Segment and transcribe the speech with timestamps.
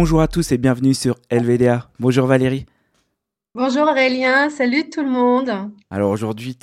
[0.00, 1.90] Bonjour à tous et bienvenue sur LVDA.
[1.98, 2.64] Bonjour Valérie.
[3.54, 5.52] Bonjour Aurélien, salut tout le monde.
[5.90, 6.56] Alors aujourd'hui,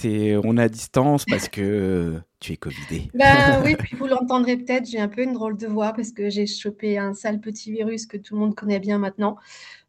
[0.44, 3.12] on est à distance parce que tu es Covidé.
[3.14, 6.32] Ben oui, puis vous l'entendrez peut-être, j'ai un peu une drôle de voix parce que
[6.32, 9.38] j'ai chopé un sale petit virus que tout le monde connaît bien maintenant.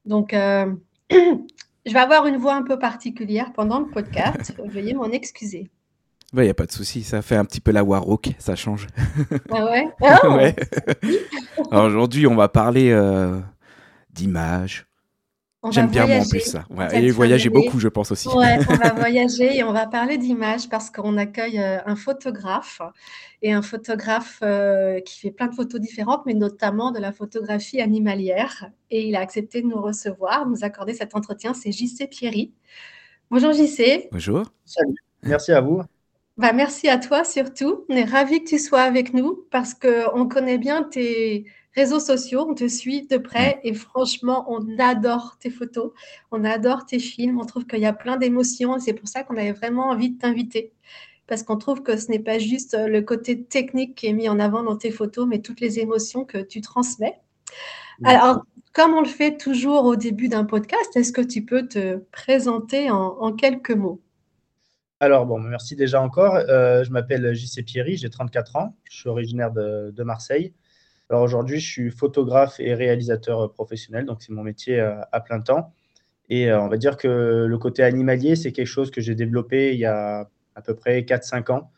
[0.05, 0.70] Donc, euh,
[1.10, 4.52] je vais avoir une voix un peu particulière pendant le podcast.
[4.62, 5.70] Veuillez m'en excuser.
[6.34, 8.86] Il n'y a pas de souci, ça fait un petit peu la Warrock, ça change.
[9.50, 10.55] Ah ouais, ah ouais?
[11.70, 13.41] Aujourd'hui, on va parler euh,
[14.10, 14.86] d'images.
[15.70, 16.64] J'aime bien moi en plus ça.
[16.92, 18.28] et voyager beaucoup, je pense aussi.
[18.28, 22.80] Ouais, on va voyager et on va parler d'images parce qu'on accueille euh, un photographe
[23.42, 27.80] et un photographe euh, qui fait plein de photos différentes, mais notamment de la photographie
[27.80, 28.70] animalière.
[28.91, 31.55] Et il a accepté de nous recevoir, nous accorder cet entretien.
[31.55, 32.52] C'est JC Pierry.
[33.30, 34.08] Bonjour JC.
[34.12, 34.45] Bonjour.
[34.64, 34.95] Salut.
[35.22, 35.83] Merci à vous.
[36.39, 37.84] Bah, merci à toi surtout.
[37.89, 42.47] On est ravis que tu sois avec nous parce qu'on connaît bien tes réseaux sociaux,
[42.48, 45.91] on te suit de près et franchement, on adore tes photos,
[46.31, 49.25] on adore tes films, on trouve qu'il y a plein d'émotions et c'est pour ça
[49.25, 50.72] qu'on avait vraiment envie de t'inviter.
[51.27, 54.39] Parce qu'on trouve que ce n'est pas juste le côté technique qui est mis en
[54.39, 57.19] avant dans tes photos, mais toutes les émotions que tu transmets.
[58.05, 61.97] Alors, comme on le fait toujours au début d'un podcast, est-ce que tu peux te
[62.12, 64.00] présenter en quelques mots?
[65.00, 66.34] Alors, bon, merci déjà encore.
[66.34, 68.77] Euh, je m'appelle JC Pierry, j'ai 34 ans.
[68.91, 70.52] Je suis originaire de, Marseille.
[71.08, 75.41] Alors aujourd'hui, je suis photographe et réalisateur professionnel, donc c'est mon métier euh, à plein
[75.41, 75.72] temps.
[76.28, 79.72] Et euh, on va dire que le côté animalier, c'est quelque chose que j'ai développé
[79.72, 81.70] il y a à peu près 4-5 ans.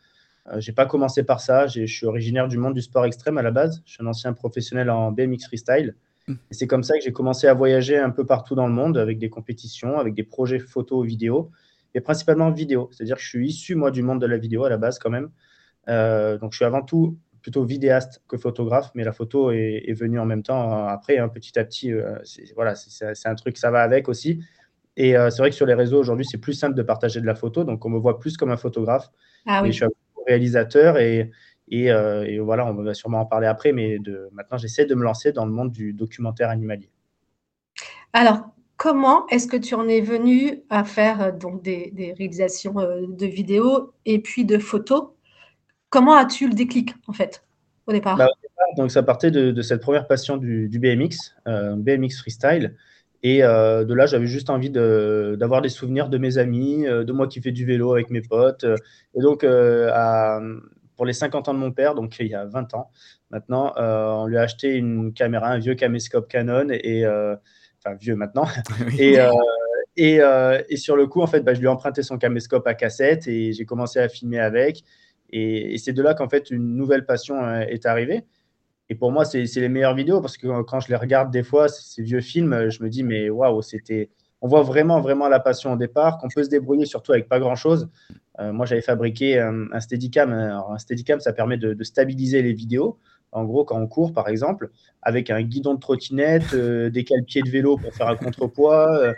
[0.57, 1.67] Je n'ai pas commencé par ça.
[1.67, 3.83] Je suis originaire du monde du sport extrême à la base.
[3.85, 5.95] Je suis un ancien professionnel en BMX freestyle.
[6.27, 6.33] Mmh.
[6.33, 8.97] Et c'est comme ça que j'ai commencé à voyager un peu partout dans le monde
[8.97, 11.51] avec des compétitions, avec des projets photos, vidéo
[11.93, 12.89] et principalement vidéo.
[12.91, 15.09] C'est-à-dire que je suis issu, moi, du monde de la vidéo à la base, quand
[15.09, 15.29] même.
[15.89, 20.19] Euh, donc, je suis avant tout plutôt vidéaste que photographe, mais la photo est, venue
[20.19, 21.91] en même temps euh, après, hein, petit à petit.
[21.91, 22.19] Euh,
[22.55, 24.43] voilà, c'est un truc, ça va avec aussi.
[24.97, 27.33] Et c'est vrai que sur les réseaux aujourd'hui, c'est plus simple de partager de la
[27.33, 29.09] photo, donc on me voit plus comme un photographe.
[29.47, 29.71] Ah, oui.
[29.71, 29.89] je suis un
[30.27, 31.31] réalisateur et,
[31.69, 35.03] et, et, voilà, on va sûrement en parler après, mais de, maintenant j'essaie de me
[35.03, 36.91] lancer dans le monde du documentaire animalier.
[38.11, 43.01] Alors, comment est-ce que tu en es venu à faire euh, donc des, réalisations euh,
[43.07, 45.09] de vidéos et puis de photos?
[45.91, 47.43] Comment as-tu le déclic en fait
[47.85, 48.27] au départ, bah,
[48.77, 52.75] Donc ça partait de, cette première passion du, BMX, euh, BMX freestyle.
[53.21, 57.39] Et de là, j'avais juste envie d'avoir des souvenirs de mes amis, de moi qui
[57.39, 58.65] fais du vélo avec mes potes.
[59.13, 59.45] Et donc,
[60.95, 62.89] pour les 50 ans de mon père, donc il y a 20 ans
[63.29, 66.69] maintenant, on lui a acheté une caméra, un vieux caméscope Canon.
[66.71, 67.05] Et
[67.83, 68.45] enfin vieux maintenant.
[68.99, 69.31] et, euh,
[69.95, 72.65] et, euh, et, sur le coup, en fait, bah, je lui ai emprunté son caméscope
[72.67, 74.83] à cassette et j'ai commencé à filmer avec.
[75.31, 78.25] Et, c'est de là qu'en fait une nouvelle passion euh, est arrivée.
[78.89, 81.69] Et pour moi, c'est les meilleures vidéos parce que quand je les regarde des fois,
[81.69, 84.09] ces vieux films, je me dis, mais waouh, c'était.
[84.41, 87.39] On voit vraiment, vraiment la passion au départ, qu'on peut se débrouiller surtout avec pas
[87.39, 87.89] grand chose.
[88.39, 90.33] moi, j'avais fabriqué un, Steadicam.
[90.33, 92.97] un Steadicam, ça permet de, de stabiliser les vidéos
[93.31, 94.69] en gros, quand on court, par exemple,
[95.01, 98.97] avec un guidon de trottinette, euh, des cale-pieds de vélo pour faire un contrepoids.
[98.97, 99.13] Euh,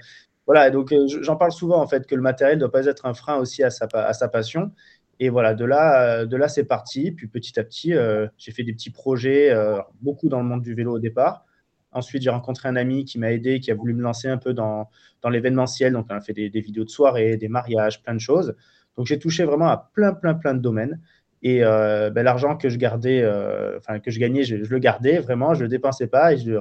[0.45, 3.05] voilà, donc euh, j'en parle souvent, en fait, que le matériel ne doit pas être
[3.05, 4.71] un frein aussi à sa, à sa passion.
[5.19, 7.11] Et voilà, de là, de là c'est parti.
[7.11, 7.93] Puis petit à petit,
[8.37, 9.55] j'ai fait des petits projets,
[10.01, 11.45] beaucoup dans le monde du vélo au départ.
[11.91, 14.53] Ensuite, j'ai rencontré un ami qui m'a aidé, qui a voulu me lancer un peu
[14.53, 14.89] dans,
[15.21, 15.93] dans l'événementiel.
[15.93, 18.55] Donc, on a fait des, des, vidéos de soirée, des mariages, plein de choses.
[18.97, 20.99] Donc, j'ai touché vraiment à plein, plein, plein de domaines.
[21.43, 25.19] Et euh, ben, l'argent que je gardais, euh, enfin que je gagnais, je, le gardais
[25.19, 26.53] vraiment, je ne le dépensais pas et je,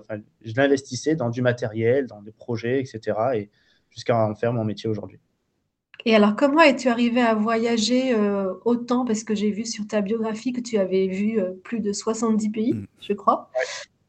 [0.44, 3.16] je l'investissais dans du matériel, dans des projets, etc.
[3.34, 3.50] Et
[3.90, 5.20] jusqu'à en faire mon métier aujourd'hui.
[6.04, 9.04] Et alors, comment es-tu arrivé à voyager euh, autant?
[9.04, 12.72] Parce que j'ai vu sur ta biographie que tu avais vu plus de 70 pays,
[12.72, 12.86] mmh.
[13.00, 13.50] je crois.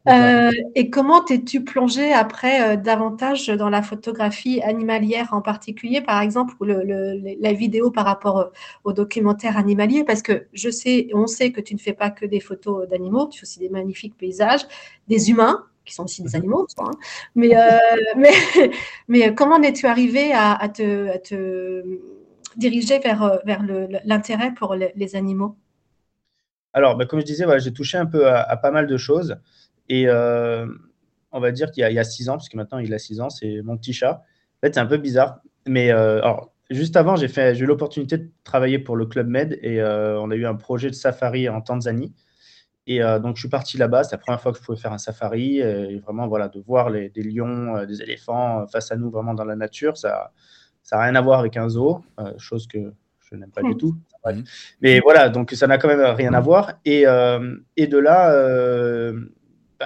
[0.10, 6.22] Euh, et comment t'es-tu plongé après euh, davantage dans la photographie animalière en particulier, par
[6.22, 8.46] exemple, ou la vidéo par rapport euh,
[8.84, 10.04] au documentaire animalier?
[10.04, 13.28] Parce que je sais, on sait que tu ne fais pas que des photos d'animaux,
[13.28, 14.68] tu fais aussi des magnifiques paysages,
[15.08, 16.36] des humains qui sont aussi des mhm.
[16.36, 16.92] animaux, hein.
[17.36, 17.52] mais,
[18.18, 18.32] mais,
[19.08, 21.84] mais, comment es-tu arrivé à, te, te,
[22.58, 23.62] diriger vers, vers
[24.06, 25.56] l'intérêt pour les, animaux?
[26.74, 29.38] Alors, bah, comme je disais, j'ai touché un peu à pas mal de choses.
[29.90, 30.68] Et euh,
[31.32, 33.30] on va dire qu'il y, a six ans, parce que maintenant il a six ans,
[33.30, 34.24] c'est mon petit chat.
[34.58, 35.40] En fait, c'est un peu bizarre.
[35.68, 37.28] Mais euh, alors, juste avant, j'ai
[37.60, 40.90] eu l'opportunité de travailler pour le Club Med et euh, on a eu un projet
[40.90, 42.14] de safari en Tanzanie.
[42.86, 44.04] Et donc, je suis parti là-bas.
[44.04, 45.60] C'est la première fois que je pouvais faire un safari.
[45.60, 49.46] Et vraiment, voilà, de voir les, des lions, des éléphants face à nous, vraiment dans
[49.46, 50.34] la nature, ça
[50.92, 52.04] n'a rien à voir avec un zoo,
[52.38, 52.92] chose que
[53.22, 53.78] je n'aime pas du mmh.
[53.78, 53.96] tout.
[54.82, 56.74] Mais voilà, donc ça n'a quand même rien à voir.
[56.84, 57.06] Et,
[57.78, 58.34] et de là,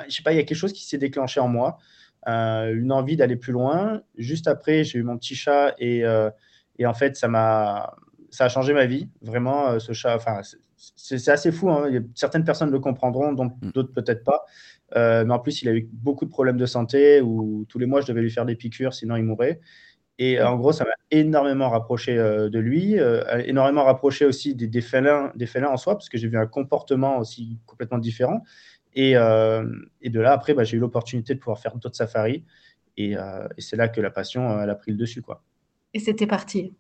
[0.08, 1.78] je sais pas, il y a quelque chose qui s'est déclenché en moi,
[2.26, 4.02] une envie d'aller plus loin.
[4.18, 6.04] Juste après, j'ai eu mon petit chat et,
[6.78, 7.96] et en fait, ça m'a
[8.30, 10.14] ça a changé ma vie, vraiment, ce chat.
[10.16, 10.42] Enfin,
[10.76, 11.72] c'est assez fou.
[11.72, 11.90] Hein.
[12.14, 13.72] Certaines personnes le comprendront, donc mm.
[13.72, 14.44] d'autres peut-être pas.
[14.96, 18.02] mais en plus, il a eu beaucoup de problèmes de santé où tous les mois,
[18.02, 19.62] je devais lui faire des piqûres, sinon il mourait.
[20.20, 24.82] Et en gros, ça m'a énormément rapproché euh, de lui, euh, énormément rapproché aussi des,
[24.82, 28.44] félins, des félins en soi, parce que j'ai vu un comportement aussi complètement différent.
[28.98, 29.64] Et, euh,
[30.04, 32.44] de là, après, bah, j'ai eu l'opportunité de pouvoir faire d'autres safaris.
[32.98, 35.22] Et, et c'est là que la passion, elle a pris le dessus.
[35.22, 35.44] Quoi.
[35.94, 36.74] Et c'était parti.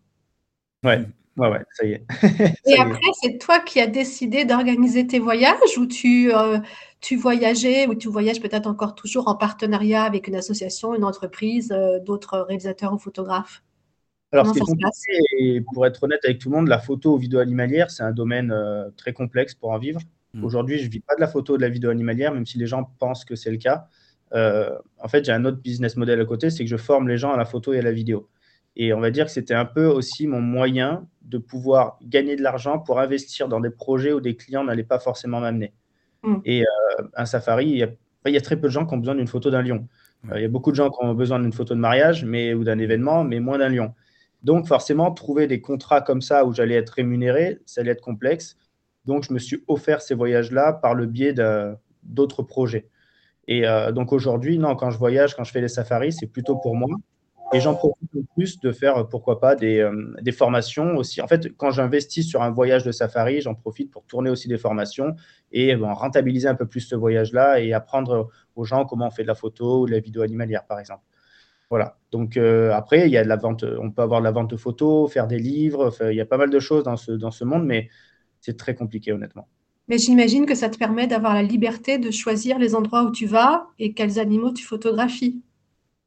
[0.84, 1.06] Ouais,
[1.38, 2.06] ouais, ouais, ça y est.
[2.66, 6.32] et après, c'est toi qui as décidé d'organiser tes voyages ou tu
[7.00, 11.72] tu voyageais ou tu voyages peut-être encore toujours en partenariat avec une association, une entreprise,
[11.72, 13.64] euh, d'autres réalisateurs ou photographes?
[14.32, 17.14] Alors, ce qui est compliqué, et pour être honnête avec tout le monde, la photo
[17.14, 20.02] ou vidéo animalière, c'est un domaine euh, très complexe pour en vivre.
[20.34, 20.44] Hmm.
[20.44, 22.58] Aujourd'hui, je ne vis pas de la photo ou de la vidéo animalière, même si
[22.58, 23.88] les gens pensent que c'est le cas.
[24.34, 27.18] Euh, en fait, j'ai un autre business model à côté, c'est que je forme les
[27.18, 28.30] gens à la photo et à la vidéo.
[28.76, 32.44] Et on va dire que c'était un peu aussi mon moyen de pouvoir gagner de
[32.44, 35.74] l'argent pour investir dans des projets où des clients n'allaient pas forcément m'amener.
[36.24, 36.36] Mm.
[36.46, 37.78] Et euh, un safari, il
[38.34, 39.88] y, a, très peu de gens qui ont besoin d'une photo d'un lion.
[40.32, 42.54] Euh, il y a beaucoup de gens qui ont besoin d'une photo de mariage mais,
[42.54, 43.94] ou d'un événement, mais moins d'un lion.
[44.44, 48.58] Donc forcément, trouver des contrats comme ça où j'allais être rémunéré, ça allait être complexe.
[49.08, 51.34] Donc je me suis offert ces voyages-là par le biais
[52.04, 52.90] d'autres projets.
[53.48, 56.58] Et euh, donc aujourd'hui, non, quand je voyage, quand je fais les safaris, c'est plutôt
[56.58, 56.90] pour moi.
[57.54, 61.22] Et j'en profite en plus de faire, pourquoi pas, des, euh, des formations aussi.
[61.22, 64.58] En fait, quand j'investis sur un voyage de safari, j'en profite pour tourner aussi des
[64.58, 65.16] formations
[65.54, 69.30] et rentabiliser un peu plus ce voyage-là et apprendre aux gens comment on fait de
[69.30, 71.04] la photo ou de la vidéo animalière, par exemple.
[71.70, 71.98] Voilà.
[72.12, 74.50] Donc euh, après, il y a de la vente, on peut avoir de la vente
[74.50, 77.32] de photos, faire des livres, il y a pas mal de choses dans ce, dans
[77.42, 77.66] monde,
[78.48, 79.50] c'est très compliqué, honnêtement.
[79.90, 83.26] Mais j'imagine que ça te permet d'avoir la liberté de choisir les endroits où tu
[83.26, 85.42] vas et quels animaux tu photographies.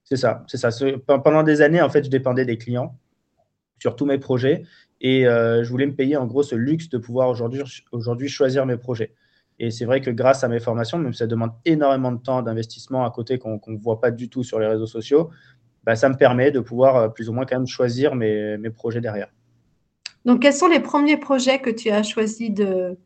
[0.05, 0.71] C'est ça, c'est ça.
[1.07, 2.99] Pendant des années, en fait, je dépendais des clients
[3.79, 4.63] sur tous mes projets
[5.03, 7.61] et euh, je voulais me payer en gros ce luxe de pouvoir aujourd'hui,
[7.93, 9.13] aujourd'hui choisir mes projets.
[9.59, 12.41] Et c'est vrai que grâce à mes formations, même si ça demande énormément de temps
[12.41, 15.29] d'investissement à côté qu'on ne voit pas du tout sur les réseaux sociaux,
[15.85, 18.71] bah, ça me permet de pouvoir euh, plus ou moins quand même choisir mes, mes
[18.71, 19.29] projets derrière.
[20.25, 22.97] Donc, quels sont les premiers projets que tu as choisi de,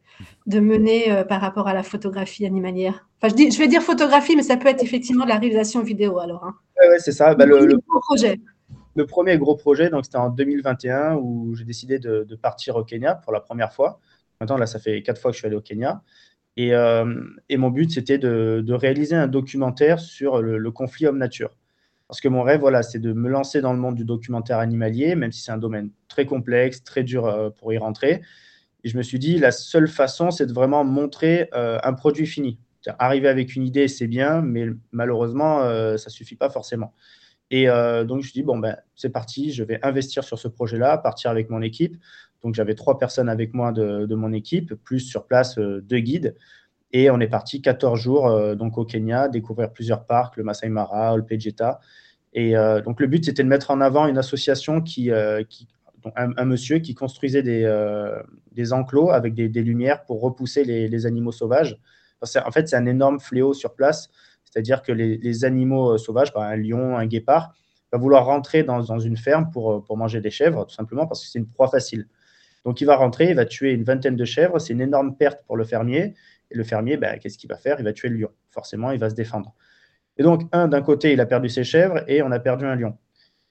[0.46, 3.08] de mener euh, par rapport à la photographie animalière?
[3.20, 5.82] Enfin, je, dis, je vais dire photographie, mais ça peut être effectivement de la réalisation
[5.82, 6.44] vidéo alors.
[6.44, 6.54] Hein.
[6.80, 7.34] Oui, c'est ça.
[7.34, 7.78] Bah, le,
[8.08, 8.40] projet.
[8.96, 13.14] Le premier gros projet, donc c'était en 2021 où j'ai décidé de, partir au Kenya
[13.14, 14.00] pour la première fois.
[14.40, 16.02] Maintenant, là, ça fait quatre fois que je suis allé au Kenya.
[16.56, 21.56] Et, euh, et mon but, c'était de, de, réaliser un documentaire sur le, conflit homme-nature.
[22.14, 25.16] Parce que mon rêve, voilà, c'est de me lancer dans le monde du documentaire animalier,
[25.16, 28.22] même si c'est un domaine très complexe, très dur euh, pour y rentrer.
[28.84, 32.28] Et je me suis dit, la seule façon, c'est de vraiment montrer euh, un produit
[32.28, 32.60] fini.
[33.00, 36.94] Arriver avec une idée, c'est bien, mais malheureusement, euh, ça ne suffit pas forcément.
[37.50, 40.46] Et donc, je me suis dit, bon, ben, c'est parti, je vais investir sur ce
[40.46, 41.96] projet-là, partir avec mon équipe.
[42.44, 46.36] Donc, j'avais trois personnes avec moi de, mon équipe, plus sur place deux guides.
[46.92, 51.16] Et on est parti 14 jours donc au Kenya, découvrir plusieurs parcs, le Masai Mara,
[51.16, 51.80] le Pejeta.
[52.34, 52.54] Et
[52.84, 55.10] donc, le but, c'était de mettre en avant une association qui,
[55.48, 55.68] qui
[56.16, 58.22] un, monsieur qui construisait des, euh,
[58.72, 61.78] enclos avec des, lumières pour repousser les, animaux sauvages.
[62.22, 64.10] en fait, c'est un énorme fléau sur place.
[64.44, 67.54] C'est-à-dire que les, animaux euh, sauvages, un lion, un guépard,
[67.92, 71.30] va vouloir rentrer dans, une ferme pour, euh, manger des chèvres, tout simplement parce que
[71.30, 72.06] c'est une proie facile.
[72.64, 74.58] Donc, il va rentrer, il va tuer une vingtaine de chèvres.
[74.58, 76.14] C'est une énorme perte pour le fermier.
[76.50, 77.76] Et le fermier, ben, qu'est-ce qu'il va faire?
[77.78, 78.30] Il va tuer le lion.
[78.50, 79.54] Forcément, il va se défendre.
[80.16, 82.76] Et donc, un, d'un côté, il a perdu ses chèvres et on a perdu un
[82.76, 82.96] lion.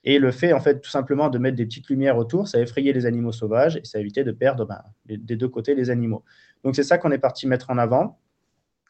[0.04, 2.92] Et le fait, en fait, tout simplement de mettre des petites lumières autour, ça effrayait
[2.92, 6.24] les animaux sauvages et ça évitait de perdre ben, des deux côtés les animaux.
[6.62, 8.18] Donc c'est ça qu'on est parti mettre en avant.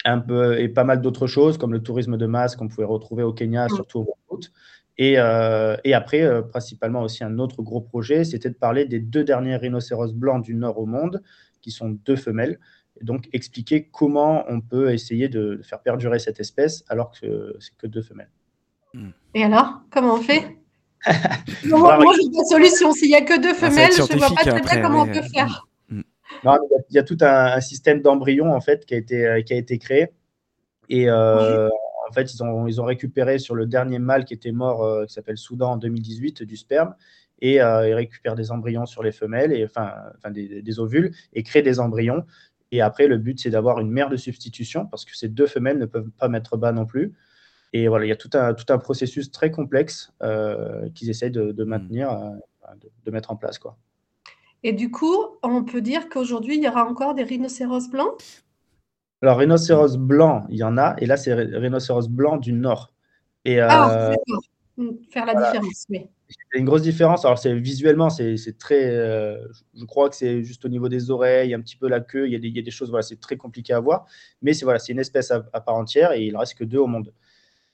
[0.07, 3.23] Un peu, et pas mal d'autres choses, comme le tourisme de masse qu'on pouvait retrouver
[3.23, 3.71] au Kenya, mm.
[3.71, 4.53] surtout au route.
[4.99, 9.01] Et, euh, et après, euh, principalement aussi un autre gros projet, c'était de parler des
[9.01, 11.23] deux derniers rhinocéros blancs du nord au monde,
[11.63, 12.59] qui sont deux femelles.
[13.05, 17.77] Et donc expliquer comment on peut essayer de faire perdurer cette espèce alors que c'est
[17.77, 18.31] que deux femelles.
[19.35, 20.57] Et alors, comment on fait?
[21.67, 22.93] Moi, j'ai pas de solution.
[22.93, 25.21] S'il n'y a que deux femelles, je ne vois pas très bien comment on peut
[25.23, 25.67] faire.
[25.91, 26.01] Mm.
[26.45, 29.57] il y a tout un, système d'embryons en fait qui a été, euh, qui a
[29.57, 30.09] été créé.
[30.89, 31.69] Et euh,
[32.09, 35.05] en fait, ils ont, ils ont récupéré sur le dernier mâle qui était mort, euh,
[35.05, 36.95] qui s'appelle Soudan en 2018, du sperme.
[37.41, 41.43] Et ils récupèrent des embryons sur les femelles, et, enfin, enfin des, des, ovules, et
[41.43, 42.25] créent des embryons.
[42.73, 45.79] Et après, le but, c'est d'avoir une mère de substitution, parce que ces deux femelles
[45.79, 47.15] ne peuvent pas mettre bas non plus.
[47.73, 51.31] Et voilà, il y a tout un, tout un processus très complexe euh, qu'ils essayent
[51.31, 52.41] de, de maintenir, mm.
[52.65, 53.59] euh, de, mettre en place.
[53.59, 53.77] Quoi.
[54.63, 58.43] Et du coup, on peut dire qu'aujourd'hui, il y aura encore des rhinocéros blancs?
[59.23, 62.93] Alors, rhinocéros blanc, il y en a, et là, c'est rhinocéros blanc du nord.
[63.45, 64.39] Et, ah, euh, mm,
[65.11, 66.09] Faire la différence, oui.
[66.29, 67.25] Il y a une grosse différence.
[67.25, 68.87] Alors, c'est visuellement, c'est très.
[68.87, 72.27] Euh, je crois que c'est juste au niveau des oreilles, un petit peu la queue.
[72.27, 74.07] Il y a des, il y a des choses, voilà, c'est très compliqué à voir.
[74.43, 77.13] Mais c'est voilà, une espèce à, part entière et il reste que deux au monde.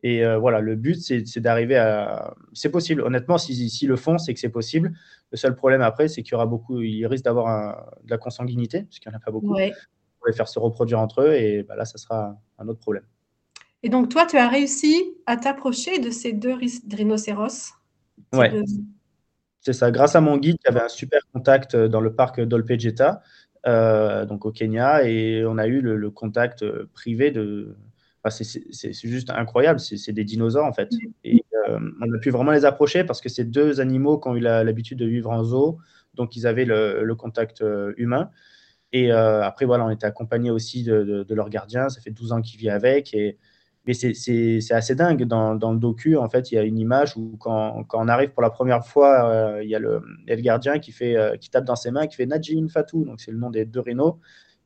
[0.03, 2.35] Et euh, voilà, le but, c'est d'arriver à.
[2.53, 3.03] C'est possible.
[3.03, 4.93] Honnêtement, s'ils si, le font, c'est que c'est possible.
[5.31, 6.81] Le seul problème après, c'est qu'il y aura beaucoup.
[6.83, 9.55] Il risque d'avoir de la consanguinité, parce qu'il n'y en a pas beaucoup.
[9.55, 9.73] Ouais.
[10.19, 11.35] Pour les faire se reproduire entre eux.
[11.35, 13.05] Et bah, là, ça sera un autre problème.
[13.83, 16.55] Et donc, toi, tu as réussi à t'approcher de ces deux
[16.93, 17.73] rhinocéros
[18.33, 18.53] Ouais.
[19.61, 19.91] C'est ça.
[19.91, 23.23] Grâce à mon guide, qui avait un super contact euh, dans le parc d'Olpejeta,
[23.67, 27.77] euh, donc au Kenya, et on a eu le, contact euh, privé de.
[28.31, 29.81] c'est juste incroyable.
[29.81, 30.91] C'est des dinosaures en fait.
[31.25, 31.45] Et
[32.01, 34.99] on a pu vraiment les approcher parce que c'est deux animaux qui ont eu l'habitude
[34.99, 35.79] de vivre en zoo,
[36.15, 37.63] donc ils avaient le, contact
[37.97, 38.31] humain.
[38.93, 41.91] Et après, voilà, on était accompagné aussi de, de, de, leur gardien.
[41.91, 43.15] Ça fait 12 ans qu'ils vivent avec.
[43.15, 43.39] Et
[43.91, 45.25] mais c'est assez dingue.
[45.25, 48.09] Dans, dans, le docu, en fait, il y a une image où quand, quand on
[48.09, 51.37] arrive pour la première fois, euh, il, y a le, le, gardien qui, fait, euh,
[51.37, 53.81] qui tape dans ses mains, qui fait Najin Fatou, donc c'est le nom des deux
[53.81, 54.15] rhinos,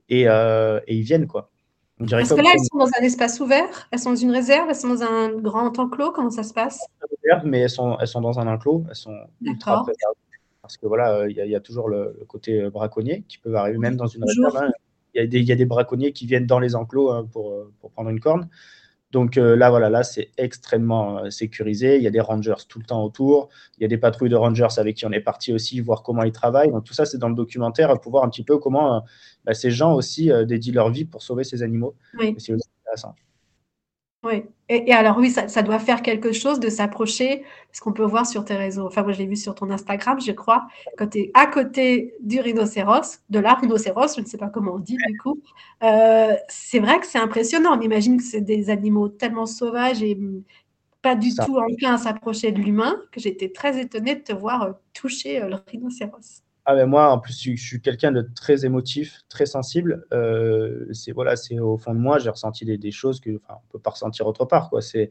[0.09, 1.50] et, euh, et ils viennent, quoi.
[1.99, 4.75] Parce que là, elles sont dans un espace ouvert, elles sont dans une réserve, elles
[4.75, 6.81] sont dans un grand enclos, comment ça se passe?
[7.45, 9.87] Mais elles sont, elles sont dans un enclos, elles sont ultra
[10.61, 13.97] Parce que voilà, il y, y, a toujours le, côté braconnier qui peut arriver même
[13.97, 14.57] dans une réserve.
[14.57, 14.73] Hein.
[15.14, 18.11] Il y, y, a des braconniers qui viennent dans les enclos hein, pour, pour prendre
[18.11, 18.49] une corne.
[19.14, 21.99] Donc euh, là, voilà, là, c'est extrêmement euh, sécurisé.
[21.99, 23.49] Il y a des rangers tout le temps autour.
[23.78, 26.25] Il y a des patrouilles de rangers avec qui on est parti aussi, voir comment
[26.25, 26.73] ils travaillent.
[26.73, 29.00] Donc tout ça, c'est dans le documentaire pour voir un petit peu comment euh,
[29.44, 31.94] bah, ces gens aussi dédient leur vie pour sauver ces animaux.
[32.18, 32.35] Oui.
[32.38, 33.14] C'est aussi intéressant.
[34.25, 34.43] Oui.
[34.71, 38.47] Et, alors oui, ça, doit faire quelque chose de s'approcher, parce qu'on peut voir sur
[38.47, 40.66] tes réseaux, enfin moi je l'ai vu sur ton Instagram, je crois,
[40.97, 44.76] quand tu es à côté du rhinocéros, de la rhinocéros, je ne sais pas comment
[44.76, 45.43] on dit du coup,
[45.83, 47.76] euh, c'est vrai que c'est impressionnant.
[47.78, 50.19] On imagine que c'est des animaux tellement sauvages et
[51.02, 54.62] pas du tout enclins à s'approcher de l'humain, que j'étais très étonnée de te voir
[54.62, 56.43] euh, toucher euh, le rhinocéros.
[56.66, 60.06] Ah ben moi, en plus, je, suis quelqu'un de très émotif, très sensible.
[60.12, 63.73] Euh, c'est voilà, c'est au fond de moi, j'ai ressenti des, choses que, enfin, on
[63.73, 64.71] peut pas ressentir autre part.
[64.71, 64.80] Quoi.
[64.80, 65.11] C'est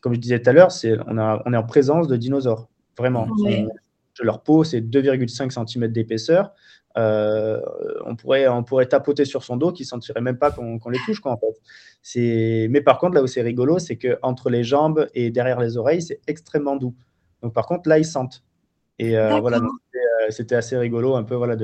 [0.00, 3.28] comme je disais tout à l'heure, c'est on, on est en présence de dinosaures, vraiment.
[4.20, 6.52] leur peau, c'est 2,5 cm d'épaisseur.
[6.96, 7.60] Euh,
[8.06, 11.20] on pourrait on pourrait tapoter sur son dos, qui sentirait même pas qu'on les touche,
[11.20, 11.60] quoi, en fait.
[12.02, 15.60] C'est mais par contre là où c'est rigolo, c'est que entre les jambes et derrière
[15.60, 16.94] les oreilles, c'est extrêmement doux.
[17.42, 18.44] Donc par contre là, ils sentent.
[18.98, 21.56] Et euh, voilà, euh, c'était assez rigolo un peu voilà,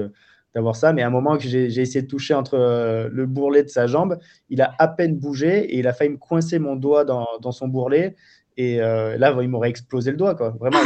[0.55, 0.93] d'avoir ça.
[0.93, 3.87] Mais à un moment que j'ai essayé de toucher entre euh, le bourrelet de sa
[3.87, 4.19] jambe,
[4.49, 7.53] il a à peine bougé et il a failli me coincer mon doigt dans, dans
[7.53, 8.17] son bourrelet.
[8.57, 10.35] Et là, il m'aurait explosé le doigt.
[10.35, 10.51] Quoi.
[10.51, 10.81] Vraiment,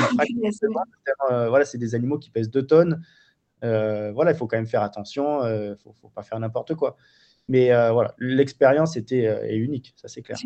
[1.28, 3.02] voilà, c'est des animaux qui pèsent 2 tonnes.
[3.62, 5.44] voilà, il faut quand même faire attention.
[5.44, 6.96] Il ne faut, pas faire n'importe quoi.
[7.48, 10.38] Mais voilà, l'expérience était est unique, ça c'est clair.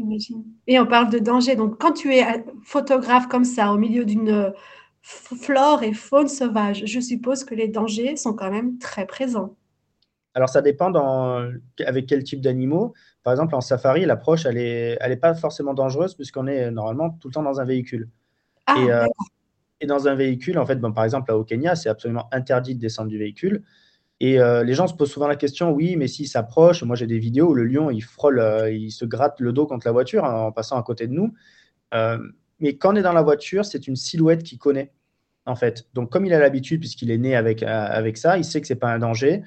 [0.66, 1.54] Et on parle de danger.
[1.54, 2.24] Donc, quand tu es
[2.62, 4.54] photographe comme ça, au milieu d'une
[5.02, 9.56] flore et faune sauvage, je suppose que les dangers sont quand même très présents.
[10.34, 11.50] Alors, ça dépend dans,
[11.84, 12.94] avec quel type d'animaux.
[13.24, 17.10] Par exemple, en safari, l'approche, elle n'est elle est pas forcément dangereuse puisqu'on est normalement
[17.10, 18.08] tout le temps dans un véhicule.
[18.66, 19.06] Ah, et, euh,
[19.80, 22.80] et, dans un véhicule, en fait, bon, par exemple, au Kenya, c'est absolument interdit de
[22.80, 23.64] descendre du véhicule.
[24.20, 27.06] Et euh, les gens se posent souvent la question, oui, mais s'il s'approche, moi j'ai
[27.06, 29.92] des vidéos où le lion, il frôle, euh, il se gratte le dos contre la
[29.92, 31.32] voiture hein, en passant à côté de nous.
[32.60, 34.92] Mais quand on est dans la voiture, c'est une silhouette qu'il connaît
[35.48, 35.88] en fait.
[35.94, 38.76] Donc, comme il a l'habitude, puisqu'il est né avec, euh, ça, il sait que c'est
[38.76, 39.42] pas un danger,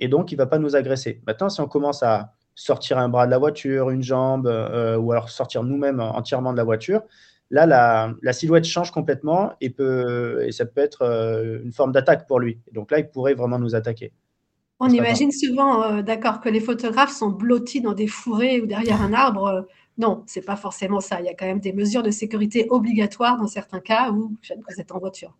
[0.00, 1.22] et donc il va pas nous agresser.
[1.26, 5.12] Maintenant, si on commence à sortir un bras de la voiture, une jambe, euh, ou
[5.12, 7.02] alors sortir nous-mêmes entièrement de la voiture,
[7.50, 12.26] là, la, silhouette change complètement et, peut, et ça peut être euh, une forme d'attaque
[12.26, 12.60] pour lui.
[12.72, 14.12] donc là, il pourrait vraiment nous attaquer.
[14.80, 19.12] On imagine souvent, d'accord, que les photographes sont blottis dans des fourrés ou derrière un
[19.12, 19.66] arbre.
[19.98, 21.20] non, c'est pas forcément ça.
[21.20, 24.80] Il y a quand même des mesures de sécurité obligatoires dans certains cas où vous
[24.80, 25.34] êtes en voiture.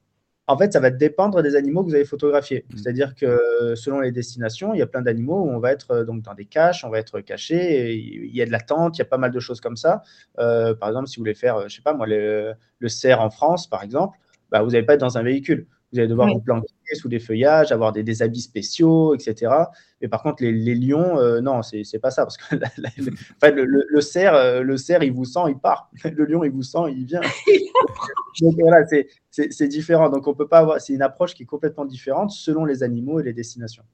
[0.46, 2.66] En fait, ça va dépendre des animaux que vous avez photographiés.
[2.68, 2.76] Mmh.
[2.76, 6.04] C'est-à-dire que selon les destinations, il y a plein d'animaux où on va être euh,
[6.04, 7.94] donc dans des caches, on va être caché.
[7.94, 10.02] Il y a de la tente, il y a pas mal de choses comme ça.
[10.38, 13.20] Euh, par exemple, si vous voulez faire, euh, je sais pas moi, le, le cerf
[13.22, 14.18] en France, par exemple,
[14.50, 15.66] bah, vous n'allez pas être dans un véhicule.
[15.92, 19.52] Vous allez devoir vous planquer sous des feuillages, avoir des, habits spéciaux, etc.
[20.00, 22.24] Mais par contre, les, lions, euh, non, c'est pas ça.
[22.24, 22.56] Parce que
[23.42, 25.90] le, cerf, euh, le cerf, il vous sent, il part.
[26.04, 27.20] Le lion, il vous sent, il vient.
[28.40, 28.84] Donc voilà,
[29.30, 30.08] c'est différent.
[30.08, 30.80] Donc on peut pas avoir.
[30.80, 33.84] C'est une approche qui est complètement différente selon les animaux et les destinations.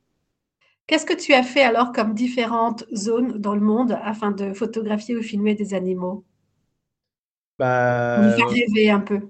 [0.87, 5.17] Qu'est-ce que tu as fait alors comme différentes zones dans le monde afin de photographier
[5.17, 6.25] ou filmer des animaux?
[7.61, 8.35] Bah...
[8.37, 9.21] Rêver un peu?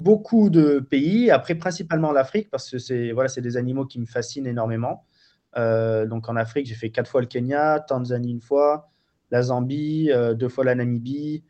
[0.00, 4.46] Beaucoup de pays, après principalement l'Afrique, parce que c'est voilà, des animaux qui me fascinent
[4.46, 5.04] énormément.
[5.56, 8.90] donc en Afrique, j'ai fait quatre fois le Kenya, Tanzanie une fois,
[9.30, 11.44] la Zambie, deux fois la Namibie,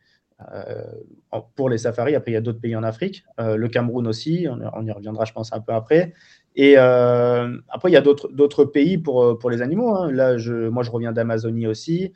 [1.55, 2.15] pour les safaris.
[2.15, 3.23] Après, il y a d'autres pays en Afrique.
[3.37, 6.13] le Cameroun aussi, on, y reviendra, je pense, un peu après.
[6.55, 9.95] Et après, il y a d'autres pays pour, pour les animaux.
[9.95, 10.11] Hein.
[10.11, 12.11] Là, je, moi, je reviens d'Amazonie aussi.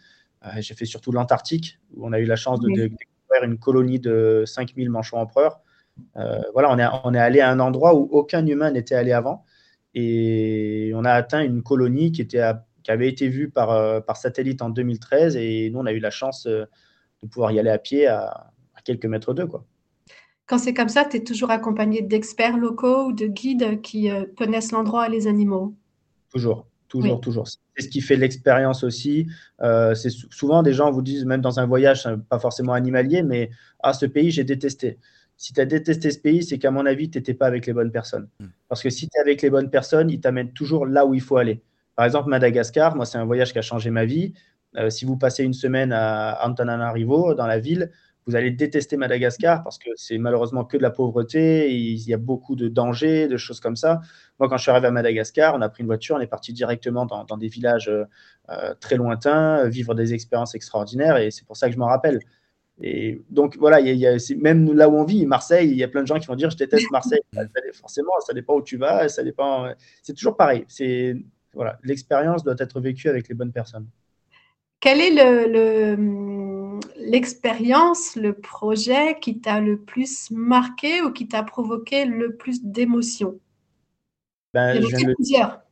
[0.57, 4.43] j'ai fait surtout l'Antarctique, où on a eu la chance de, découvrir une colonie de
[4.45, 5.59] 5000 manchots empereurs.
[6.53, 9.45] Voilà, on est, on est allé à un endroit où aucun humain n'était allé avant.
[9.93, 12.43] Et on a atteint une colonie qui, était
[12.83, 15.37] qui avait été vue par, par satellite en 2013.
[15.37, 16.67] Et nous, on a eu la chance de
[17.29, 18.51] pouvoir y aller à pied à,
[18.83, 19.47] quelques mètres d'eux.
[19.47, 19.65] Quoi.
[20.47, 24.25] Quand c'est comme ça, tu es toujours accompagné d'experts locaux ou de guides qui euh,
[24.37, 25.75] connaissent l'endroit et les animaux?
[26.31, 27.47] Toujours, toujours, toujours.
[27.47, 29.27] C'est ce qui fait l'expérience aussi.
[29.61, 33.49] Euh, c'est souvent des gens vous disent, même dans un voyage, pas forcément animalier, mais
[33.79, 34.99] ah, ce pays, j'ai détesté.
[35.37, 37.73] Si tu as détesté ce pays, c'est qu'à mon avis, tu n'étais pas avec les
[37.73, 38.29] bonnes personnes.
[38.39, 38.47] Hmm.
[38.69, 41.21] Parce que si tu es avec les bonnes personnes, ils t'amènent toujours là où il
[41.21, 41.61] faut aller.
[41.95, 44.33] Par exemple, Madagascar, moi, c'est un voyage qui a changé ma vie.
[44.77, 47.91] Euh, si vous passez une semaine à Antananarivo, dans la ville,
[48.27, 52.17] vous allez détester Madagascar parce que c'est malheureusement que de la pauvreté, il y a
[52.17, 54.01] beaucoup de dangers, de choses comme ça.
[54.39, 56.51] Moi, quand je suis arrivé à Madagascar, on a pris une voiture, on est parti
[56.51, 61.67] directement dans, des villages euh, très lointains, vivre des expériences extraordinaires, et c'est pour ça
[61.67, 62.19] que je m'en rappelle.
[62.81, 65.87] Et donc voilà, il y a, même là où on vit, Marseille, il y a
[65.87, 67.21] plein de gens qui vont dire je déteste Marseille.
[67.73, 69.69] forcément, ça dépend où tu vas, ça dépend.
[70.01, 70.65] C'est toujours pareil.
[70.67, 71.15] C'est
[71.53, 73.87] voilà, l'expérience doit être vécue avec les bonnes personnes.
[74.81, 75.97] Quelle est
[76.97, 83.39] l'expérience, le, projet qui t'a le plus marqué ou qui t'a provoqué le plus d'émotions?
[84.53, 85.64] Ben, Il y en a plusieurs.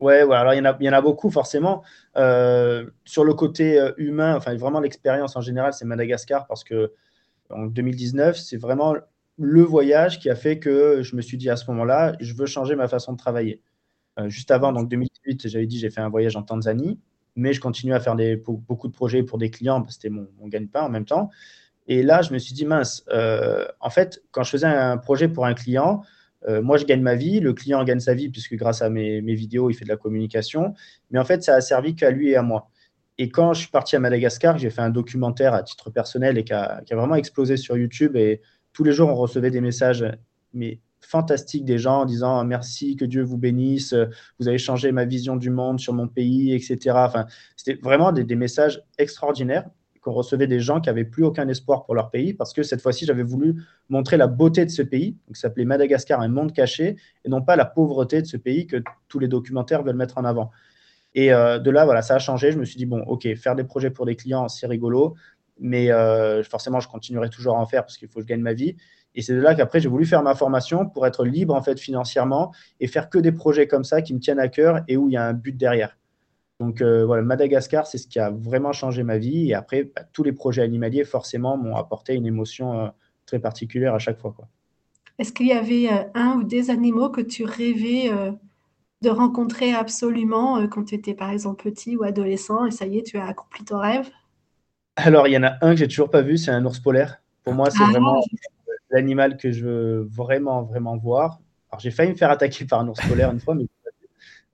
[0.00, 1.82] Ouais, alors il y, en a, il y en a beaucoup forcément.
[2.16, 6.92] Euh, sur le côté euh, humain, enfin vraiment l'expérience en général, c'est Madagascar parce que
[7.50, 8.94] en 2019, c'est vraiment
[9.38, 12.46] le voyage qui a fait que je me suis dit à ce moment-là, je veux
[12.46, 13.62] changer ma façon de travailler.
[14.20, 17.00] Euh, juste avant, donc 2018, j'avais dit j'ai fait un voyage en Tanzanie
[17.36, 20.08] mais je continue à faire des, beaucoup de projets pour des clients, parce que c'était
[20.10, 21.30] mon, gagne-pain en même temps.
[21.86, 23.04] Et là, je me suis dit, mince,
[23.80, 26.02] en fait, quand je faisais un projet pour un client,
[26.48, 29.20] euh, moi, je gagne ma vie, le client gagne sa vie, puisque grâce à mes,
[29.20, 30.74] vidéos, il fait de la communication.
[31.10, 32.70] Mais en fait, ça a servi qu'à lui et à moi.
[33.18, 36.44] Et quand je suis parti à Madagascar, j'ai fait un documentaire à titre personnel et
[36.44, 38.16] qui a, vraiment explosé sur YouTube.
[38.16, 38.40] Et
[38.72, 40.04] tous les jours, on recevait des messages,
[40.54, 43.94] mais fantastique des gens en disant merci, que Dieu vous bénisse,
[44.38, 46.78] vous avez changé ma vision du monde sur mon pays, etc.
[46.94, 49.68] Enfin, c'était vraiment des, messages extraordinaires
[50.08, 52.80] qu'on recevait des gens qui n'avaient plus aucun espoir pour leur pays parce que cette
[52.80, 56.96] fois-ci, j'avais voulu montrer la beauté de ce pays, qui s'appelait Madagascar, un monde caché,
[57.24, 60.24] et non pas la pauvreté de ce pays que tous les documentaires veulent mettre en
[60.24, 60.50] avant.
[61.14, 62.52] Et euh, de là, voilà, ça a changé.
[62.52, 65.14] Je me suis dit, bon, ok, faire des projets pour des clients, c'est rigolo,
[65.60, 68.40] mais euh, forcément, je continuerai toujours à en faire parce qu'il faut que je gagne
[68.40, 68.76] ma vie.
[69.14, 71.78] Et c'est de là qu'après, j'ai voulu faire ma formation pour être libre en fait
[71.78, 75.08] financièrement et faire que des projets comme ça qui me tiennent à cœur et où
[75.08, 75.97] il y a un but derrière.
[76.60, 79.50] Donc euh, voilà, Madagascar, c'est ce qui a vraiment changé ma vie.
[79.50, 82.88] Et après, bah, tous les projets animaliers, forcément, m'ont apporté une émotion euh,
[83.26, 84.34] très particulière à chaque fois.
[85.18, 88.10] Est-ce qu'il y avait euh, un ou des animaux que tu rêvais
[89.02, 93.02] de rencontrer absolument quand tu étais par exemple petit ou adolescent et ça y est,
[93.02, 94.10] tu as accompli ton rêve?
[94.96, 97.22] Alors, il y en a un que j'ai toujours pas vu, c'est un ours polaire.
[97.44, 97.90] Pour moi, c'est ah.
[97.90, 98.20] vraiment
[98.90, 101.38] l'animal que je veux vraiment, vraiment voir.
[101.70, 103.66] Alors, j'ai failli me faire attaquer par un ours polaire une fois, mais.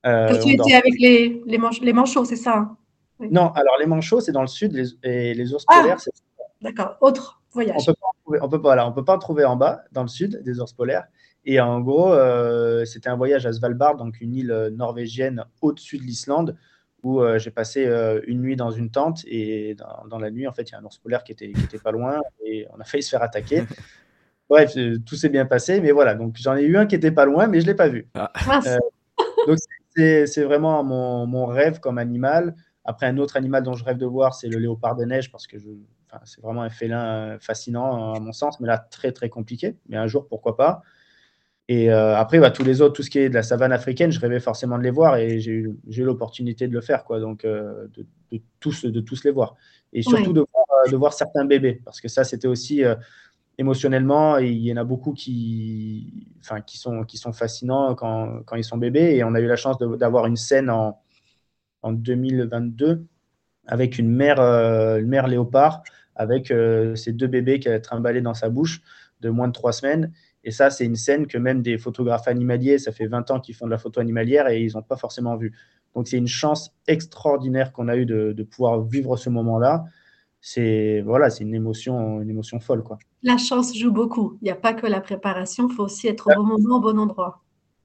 [0.04, 2.76] Euh, tu étais avec les, les, les manchots, c'est ça hein?
[3.30, 6.12] Non, alors les manchots, c'est dans le sud, les, et les ours polaires, ah, c'est.
[6.60, 7.76] D'accord, autre voyage.
[7.78, 10.08] On peut pas, on peut pas, on peut pas en trouver en bas, dans le
[10.08, 11.06] sud, des ours polaires.
[11.44, 16.02] Et en gros, euh, c'était un voyage à Svalbard, donc une île norvégienne au-dessus de
[16.02, 16.56] l'Islande,
[17.02, 17.86] où euh, j'ai passé
[18.26, 19.76] une nuit dans une tente et
[20.08, 21.78] dans, la nuit, en fait, il y a un ours polaire qui était, qui était
[21.78, 23.64] pas loin et on a failli se faire attaquer.
[24.48, 26.14] Bref, euh, tout s'est bien passé, mais voilà.
[26.14, 28.06] Donc j'en ai eu un qui était pas loin, mais je l'ai pas vu.
[28.14, 28.30] Ah.
[28.66, 28.78] Euh,
[29.46, 29.58] donc
[29.96, 32.54] c'est vraiment mon, mon, rêve comme animal.
[32.85, 35.46] Après, un autre animal dont je rêve de voir, c'est le léopard de neige, parce
[35.46, 35.57] que
[36.24, 39.76] c'est vraiment un félin euh, fascinant à mon sens, mais là très très compliqué.
[39.88, 40.83] Mais un jour, pourquoi pas.
[41.66, 44.20] Et après, bah, tous les autres, tout ce qui est de la savane africaine, je
[44.20, 47.20] rêvais forcément de les voir et j'ai eu, l'opportunité de le faire, quoi.
[47.20, 47.90] Donc, de,
[48.30, 49.54] de, tous, de tous les voir.
[49.94, 52.83] Et surtout de, voir, de, voir, certains bébés, parce que ça, c'était aussi
[53.58, 58.56] émotionnellement, il y en a beaucoup qui, enfin, qui, sont, qui sont fascinants quand, quand
[58.56, 59.16] ils sont bébés.
[59.16, 61.00] Et on a eu la chance d'avoir une scène en,
[61.82, 63.06] en 2022
[63.66, 65.82] avec une mère, euh, mère léopard
[66.16, 68.82] avec euh, ces deux bébés qu'elle a trimballés dans sa bouche
[69.20, 70.12] de moins de trois semaines.
[70.44, 73.54] Et ça, c'est une scène que même des photographes animaliers, ça fait 20 ans qu'ils
[73.54, 75.52] font de la photo animalière et ils n'ont pas forcément vu.
[75.94, 79.84] Donc c'est une chance extraordinaire qu'on a eu de, de pouvoir vivre ce moment-là
[80.46, 82.98] c'est voilà, c'est une émotion, une émotion folle quoi.
[83.22, 84.37] La chance joue beaucoup.
[84.42, 86.80] Il n'y a pas que la préparation, il faut aussi être au bon moment, au
[86.80, 87.40] bon endroit.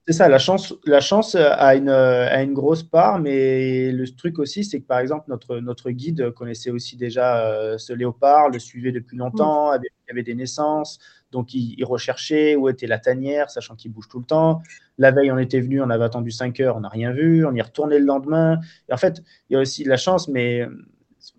[0.06, 4.40] C'est ça, la chance, la chance a, une, a une grosse part, mais le truc
[4.40, 8.60] aussi, c'est que par exemple, notre, notre guide connaissait aussi déjà euh, ce léopard, le
[8.60, 11.00] suivait depuis longtemps, il y avait des naissances,
[11.32, 14.62] donc il, recherchait où était la tanière, sachant qu'il bouge tout le temps.
[14.98, 17.54] La veille, on était venu, on avait attendu 5 heures, on n'a rien vu, on
[17.54, 18.60] y est retourné le lendemain.
[18.90, 20.68] Et en fait, il y a aussi de la chance, mais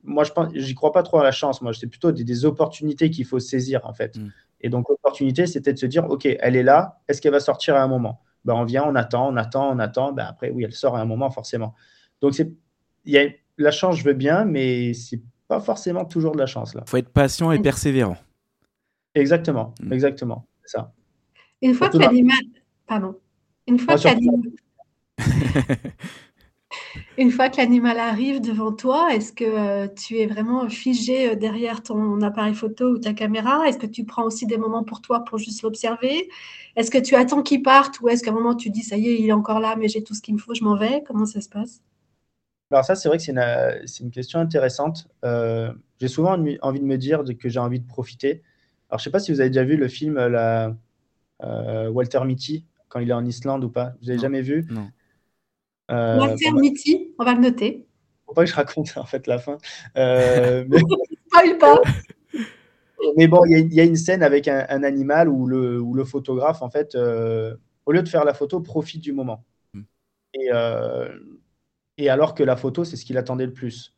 [0.03, 1.63] moi, je pense, j'y crois pas trop à la chance.
[1.63, 4.17] Moi, c'est plutôt des, opportunités qu'il faut saisir, en fait.
[4.17, 4.31] Mm.
[4.63, 7.77] Et donc, l'opportunité, c'était de se dire, OK, elle est là, est-ce qu'elle va sortir
[7.77, 8.21] à un moment?
[8.45, 10.13] Ben, On vient, on attend, on attend, on attend.
[10.13, 11.75] Ben, après, oui, elle sort à un moment, forcément.
[12.21, 12.53] Donc, c'est,
[13.07, 16.75] y a, la chance, je veux bien, mais c'est pas forcément toujours de la chance.
[16.75, 18.17] Il faut être patient et persévérant.
[19.15, 19.93] Exactement, mm.
[19.93, 20.47] exactement.
[20.65, 20.93] C'est ça.
[21.63, 22.39] Une fois que l'animal.
[22.87, 23.17] Pardon.
[23.67, 24.51] Une fois que l'animal.
[27.19, 31.35] Une fois que l'animal arrive devant toi, est-ce que euh, tu es vraiment figé euh,
[31.35, 33.69] derrière ton appareil photo ou ta caméra?
[33.69, 36.29] Est-ce que tu prends aussi des moments pour toi pour juste l'observer?
[36.77, 39.09] Est-ce que tu attends qu'il parte ou est-ce qu'à un moment tu dis ça y
[39.09, 41.03] est, il est encore là, mais j'ai tout ce qu'il me faut, je m'en vais?
[41.07, 41.83] Comment ça se passe?
[42.71, 43.33] Alors ça, c'est vrai que c'est
[44.01, 45.09] une, question intéressante.
[45.25, 48.43] Euh, j'ai souvent envie de me dire que j'ai envie de profiter.
[48.89, 50.77] Alors je ne sais pas si vous avez déjà vu le film la,
[51.89, 53.95] Walter Mitty quand il est en Islande ou pas.
[54.03, 54.67] Vous avez jamais vu?
[54.71, 54.89] Non.
[55.91, 57.87] Euh, on va le noter.
[58.27, 59.59] Faut pas que je raconte en fait la fin.
[59.97, 60.79] Euh, mais...
[61.59, 61.81] pas.
[63.17, 66.63] mais bon, il y, a une scène avec un, animal où le, où le, photographe,
[66.63, 69.45] en fait, euh, au lieu de faire la photo, profite du moment.
[69.75, 69.83] Hmm.
[70.35, 71.09] Et, euh,
[71.99, 73.95] et alors que la photo, c'est ce qu'il attendait le plus.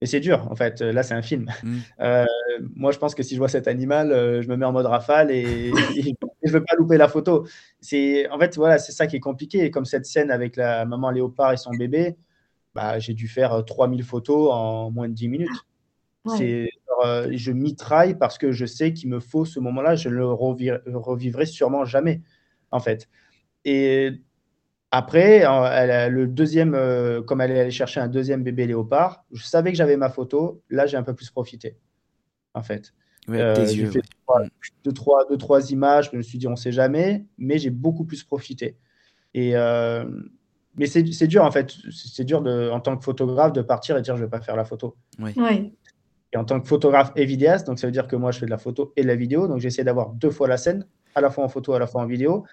[0.00, 0.80] Et c'est dur, en fait.
[0.80, 1.50] Là, c'est un film.
[1.62, 1.78] Hmm.
[2.00, 2.26] Euh,
[2.74, 4.10] moi, je pense que si je vois cet animal,
[4.42, 5.72] je me mets en mode rafale et,
[6.42, 7.46] je ne veux pas louper la photo.
[7.80, 9.70] C'est, en fait, voilà, c'est ça qui est compliqué.
[9.70, 12.16] Comme cette scène avec la maman léopard et son bébé,
[12.74, 15.66] bah, j'ai dû faire 3000 euh, photos en moins de 10 minutes.
[16.36, 16.70] C'est,
[17.30, 19.96] je mitraille parce que je sais qu'il me faut ce moment-là.
[19.96, 22.22] Je ne le revivrai sûrement jamais,
[22.70, 23.08] en fait.
[23.64, 24.22] Et
[24.90, 25.40] après,
[26.10, 29.78] le deuxième, euh, comme elle est allée chercher un deuxième bébé léopard, je savais que
[29.78, 30.62] j'avais ma photo.
[30.68, 31.78] Là, j'ai un peu plus profité,
[32.54, 32.92] en fait.
[33.30, 34.48] Euh, j'ai fait mm.
[34.84, 36.10] deux, trois, deux, trois, images.
[36.12, 38.76] Je me suis dit, on ne sait jamais, mais j'ai beaucoup plus profité.
[39.34, 40.04] Et, euh,
[40.76, 41.72] mais c'est dur, en fait.
[41.90, 44.40] C'est dur de, en tant que photographe de partir et dire, je ne vais pas
[44.40, 44.96] faire la photo.
[45.18, 45.32] Oui.
[46.34, 48.46] Et en tant que photographe et vidéaste, donc ça veut dire que moi, je fais
[48.46, 49.48] de la photo et de la vidéo.
[49.48, 52.02] Donc, j'essaie d'avoir deux fois la scène, à la fois en photo, à la fois
[52.02, 52.44] en vidéo.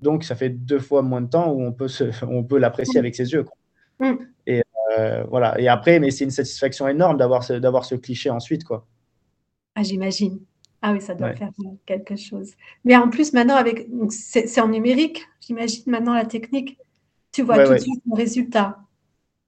[0.00, 1.88] Donc, ça fait deux fois moins de temps où on peut,
[2.28, 3.44] on peut l'apprécier avec ses yeux.
[4.00, 4.14] Mm.
[4.46, 4.62] Et
[4.98, 5.60] euh, voilà.
[5.60, 8.86] Et après, mais c'est une satisfaction énorme d'avoir ce, d'avoir ce cliché ensuite, quoi.
[9.74, 10.40] Ah, j'imagine.
[10.82, 11.50] Ah oui, ça doit faire
[11.84, 12.52] quelque chose.
[12.84, 16.78] Mais en plus, maintenant, avec, c'est, en numérique, j'imagine maintenant la technique.
[17.32, 18.78] Tu vois tout de suite le résultat.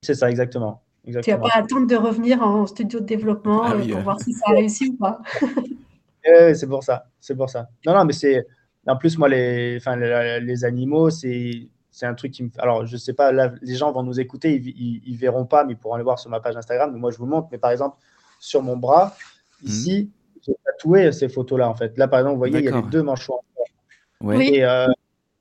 [0.03, 0.83] C'est ça, exactement.
[1.05, 1.37] exactement.
[1.37, 4.21] Tu n'as pas à attendre de revenir en studio de développement ah euh, pour voir
[4.21, 5.21] si ça a réussi ou pas.
[6.53, 7.05] c'est pour ça.
[7.19, 7.67] C'est pour ça.
[7.85, 8.45] Non, non, mais c'est
[8.85, 12.49] en plus, moi, les, enfin, les, animaux, c'est c'est un truc qui me.
[12.57, 15.73] Alors, je sais pas, là, les gens vont nous écouter, ils, ils, verront pas, mais
[15.73, 16.91] ils pourront aller voir sur ma page Instagram.
[16.91, 17.47] Mais moi, je vous montre.
[17.51, 17.97] Mais par exemple,
[18.39, 19.15] sur mon bras,
[19.63, 21.97] ici, j'ai tatoué ces photos-là, en fait.
[21.97, 23.41] Là, par exemple, vous voyez, il y a les deux manchots.
[24.21, 24.49] Oui.
[24.53, 24.87] Et euh,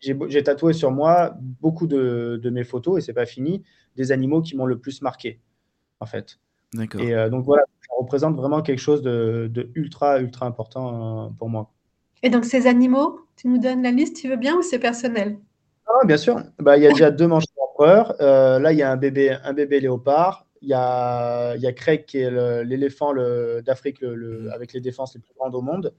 [0.00, 3.62] j'ai tatoué sur moi beaucoup de, de mes photos, et c'est pas fini,
[3.96, 5.40] des animaux qui m'ont le plus marqué,
[6.00, 6.38] en fait.
[6.74, 7.00] D'accord.
[7.00, 11.28] Et euh, donc voilà, ça représente vraiment quelque chose de, de ultra, ultra important euh,
[11.38, 11.70] pour moi.
[12.22, 15.38] Et donc, ces animaux, tu nous donnes la liste, tu veux bien, ou c'est personnel?
[15.87, 16.40] Ah, Bien sûr.
[16.58, 18.14] Bah, il y a déjà deux manches d'empereur.
[18.20, 20.46] Euh, là, il y a un bébé, un bébé léopard.
[20.62, 22.31] Il y a, il y a Craig, qui est
[22.64, 23.12] l'éléphant
[23.62, 25.94] d'Afrique le, avec les défenses les plus grandes au monde,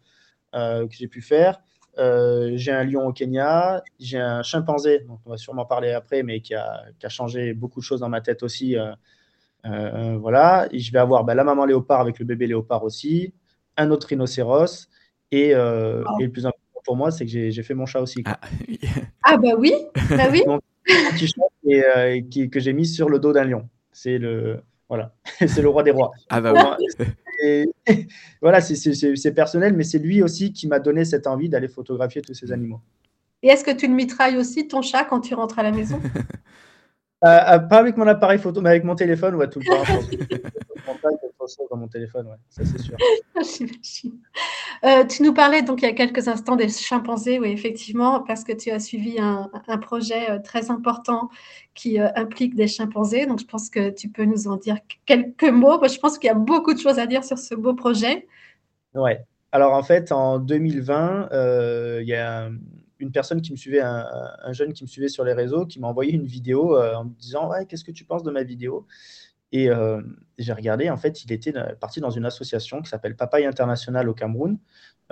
[0.56, 1.62] euh, que j'ai pu faire.
[2.00, 3.84] Euh, j'ai un lion au Kenya.
[4.00, 7.54] J'ai un chimpanzé, dont on va sûrement parler après, mais qui a, qui a changé
[7.54, 8.76] beaucoup de choses dans ma tête aussi.
[9.64, 10.68] voilà.
[10.72, 13.34] Et je vais avoir bah, la maman léopard avec le bébé léopard aussi.
[13.78, 14.90] Un autre rhinocéros
[15.34, 16.16] euh, ah.
[16.20, 18.24] Et, le plus important pour moi, c'est que j'ai fait mon chat aussi.
[18.26, 18.40] Ah.
[19.24, 19.74] ah, bah oui,
[20.10, 20.44] bah oui.
[20.46, 20.60] Mon
[21.12, 22.22] petit chat euh,
[22.52, 23.70] que j'ai mis sur le dos d'un lion.
[23.94, 26.12] C'est le voilà, c'est le roi des rois.
[26.30, 27.06] Ah bah oui.
[27.44, 27.66] Et,
[28.42, 32.34] voilà, c'est personnel, mais c'est lui aussi qui m'a donné cette envie d'aller photographier tous
[32.34, 32.82] ces animaux.
[33.42, 36.00] Et est-ce que tu le mitrailles aussi, ton chat, quand tu rentres à la maison?
[37.26, 40.38] Euh, Pas avec mon appareil photo, mais avec mon téléphone, ouais, tout le temps.
[41.70, 42.98] dans mon téléphone, ouais, ça c'est sûr.
[44.84, 48.44] euh, tu nous parlais donc il y a quelques instants des chimpanzés, oui, effectivement, parce
[48.44, 51.30] que tu as suivi un, un projet euh, très important
[51.74, 53.26] qui euh, implique des chimpanzés.
[53.26, 55.78] Donc je pense que tu peux nous en dire quelques mots.
[55.78, 58.28] Moi, je pense qu'il y a beaucoup de choses à dire sur ce beau projet.
[58.94, 59.24] Ouais.
[59.52, 62.50] Alors en fait, en 2020, euh, il y a
[63.00, 64.06] une personne qui me suivait, un,
[64.44, 67.10] un, jeune qui me suivait sur les réseaux, qui m'a envoyé une vidéo en me
[67.20, 68.88] disant ouais, qu'est-ce que tu penses de ma vidéo?
[69.54, 70.02] Et euh,
[70.40, 74.16] j'ai regardé, en fait, il était parti dans une association qui s'appelle Papaye International au
[74.16, 74.58] Cameroun,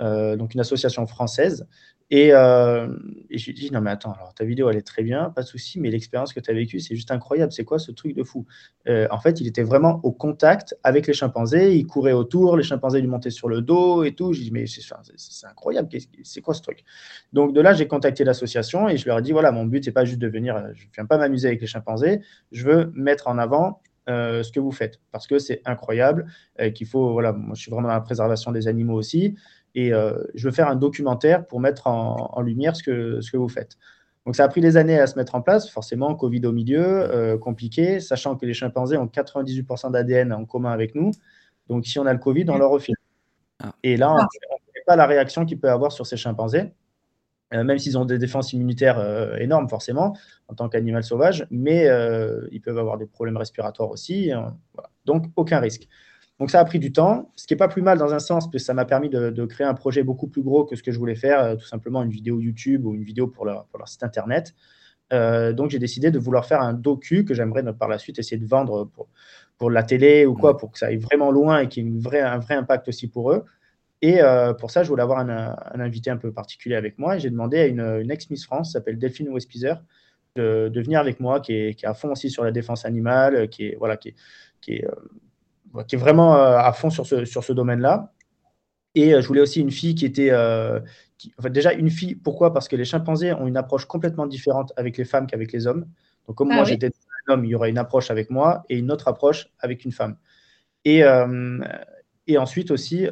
[0.00, 1.68] euh, donc une association française,
[2.10, 2.88] Et, euh,
[3.30, 5.46] je lui dis, non mais attends, alors ta vidéo elle est très bien, pas de
[5.46, 7.52] souci, mais l'expérience que tu as vécue, c'est juste incroyable.
[7.52, 8.44] C'est quoi ce truc de fou?
[8.86, 13.00] En fait, il était vraiment au contact avec les chimpanzés, il courait autour, les chimpanzés
[13.00, 14.32] lui montaient sur le dos et tout.
[14.34, 15.88] Je dis, mais c'est incroyable,
[16.24, 16.84] c'est quoi ce truc?
[17.32, 19.92] Donc de là, j'ai contacté l'association et je leur ai dit, voilà, mon but, c'est
[19.92, 23.28] pas juste de venir, je ne viens pas m'amuser avec les chimpanzés, je veux mettre
[23.28, 26.26] en avant euh, ce que vous faites parce que c'est incroyable,
[26.74, 29.36] qu'il faut, voilà, moi je suis vraiment dans la préservation des animaux aussi.
[29.74, 33.36] Et euh, je veux faire un documentaire pour mettre en, lumière ce que, ce que
[33.36, 33.76] vous faites.
[34.26, 36.84] Donc ça a pris des années à se mettre en place, forcément, Covid au milieu,
[36.84, 41.10] euh, compliqué, sachant que les chimpanzés ont 98% d'ADN en commun avec nous.
[41.68, 42.94] Donc si on a le Covid, on leur refile.
[43.62, 43.74] Ah.
[43.82, 46.72] Et là, on ne sait pas la réaction qu'il peut avoir sur ces chimpanzés,
[47.52, 48.98] même s'ils ont des défenses immunitaires
[49.38, 50.16] énormes, forcément,
[50.48, 51.86] en tant qu'animal sauvage, mais
[52.50, 54.30] ils peuvent avoir des problèmes respiratoires aussi.
[55.04, 55.88] Donc aucun risque.
[56.42, 58.46] Donc ça a pris du temps, ce qui n'est pas plus mal dans un sens,
[58.46, 60.90] parce que ça m'a permis de, créer un projet beaucoup plus gros que ce que
[60.90, 64.02] je voulais faire, euh, tout simplement une vidéo YouTube ou une vidéo pour leur, site
[64.02, 64.52] internet.
[65.12, 68.38] Euh, donc j'ai décidé de vouloir faire un docu que j'aimerais par la suite essayer
[68.38, 69.08] de vendre pour,
[69.56, 72.20] pour la télé ou quoi, pour que ça aille vraiment loin et qu'il y ait
[72.20, 73.44] un vrai impact aussi pour eux.
[74.02, 77.16] Et euh, pour ça, je voulais avoir un, invité un peu particulier avec moi.
[77.16, 79.82] Et j'ai demandé à une, ex-Miss France, s'appelle Delphine Wespizer,
[80.36, 82.84] de, de, venir avec moi, qui est, qui est, à fond aussi sur la défense
[82.84, 84.14] animale, qui est, voilà, qui est,
[84.60, 84.84] qui est
[85.86, 88.12] qui est vraiment euh, à fond sur ce, sur ce domaine-là.
[88.94, 90.30] Et euh, je voulais aussi une fille qui était.
[90.30, 90.80] Euh,
[91.44, 92.52] déjà, une fille, pourquoi?
[92.52, 95.86] Parce que les chimpanzés ont une approche complètement différente avec les femmes qu'avec les hommes.
[96.26, 96.90] Donc, comme ah moi, j'étais
[97.28, 99.92] un homme, il y aurait une approche avec moi et une autre approche avec une
[99.92, 100.16] femme.
[100.84, 101.02] Et,
[102.26, 103.06] et ensuite aussi,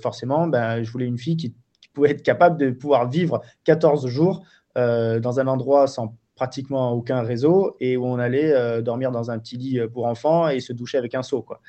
[0.00, 4.06] forcément, ben, je voulais une fille qui, qui, pouvait être capable de pouvoir vivre 14
[4.08, 9.30] jours dans un endroit sans pratiquement aucun réseau et où on allait euh, dormir dans
[9.30, 11.42] un petit lit euh, pour enfants et se doucher avec un seau.
[11.42, 11.60] Quoi.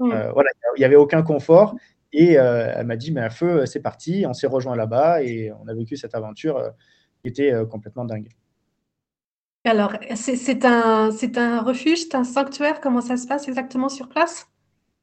[0.00, 1.76] Euh, voilà, il n'y avait aucun confort.
[2.16, 4.24] Et elle m'a dit, mais un feu, c'est parti.
[4.24, 6.62] On s'est rejoint là-bas et on a vécu cette aventure
[7.20, 8.28] qui était complètement dingue.
[9.64, 12.80] Alors, c'est un, un refuge, c'est un sanctuaire.
[12.80, 14.46] Comment ça se passe exactement sur place?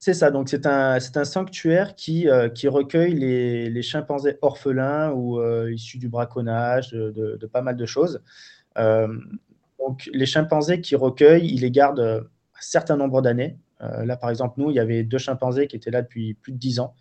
[0.01, 6.09] C'est ça, donc c'est un, sanctuaire qui, qui recueille les, chimpanzés orphelins ou issus du
[6.09, 8.21] braconnage, de, pas mal de choses.
[8.77, 9.07] Euh,
[9.79, 13.57] donc, les chimpanzés qui recueillent, ils les gardent un certain nombre d'années.
[13.81, 16.51] Euh, là, par exemple, nous, il y avait deux chimpanzés qui étaient là depuis plus
[16.51, 16.93] de dix ans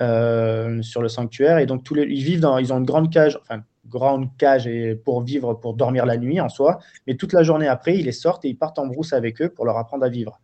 [0.00, 1.58] euh, sur le sanctuaire.
[1.58, 4.68] Et donc, ils vivent dans, ils ont une grande cage, enfin, grande cage
[5.04, 6.78] pour vivre, pour dormir la nuit en soi.
[7.06, 9.48] Mais toute la journée après, ils les sortent et ils partent en brousse avec eux
[9.48, 10.40] pour leur apprendre à vivre.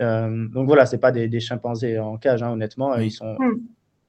[0.00, 2.96] Donc voilà, c'est pas des, chimpanzés en cage, hein, honnêtement.
[2.96, 3.60] Ils sont hmm.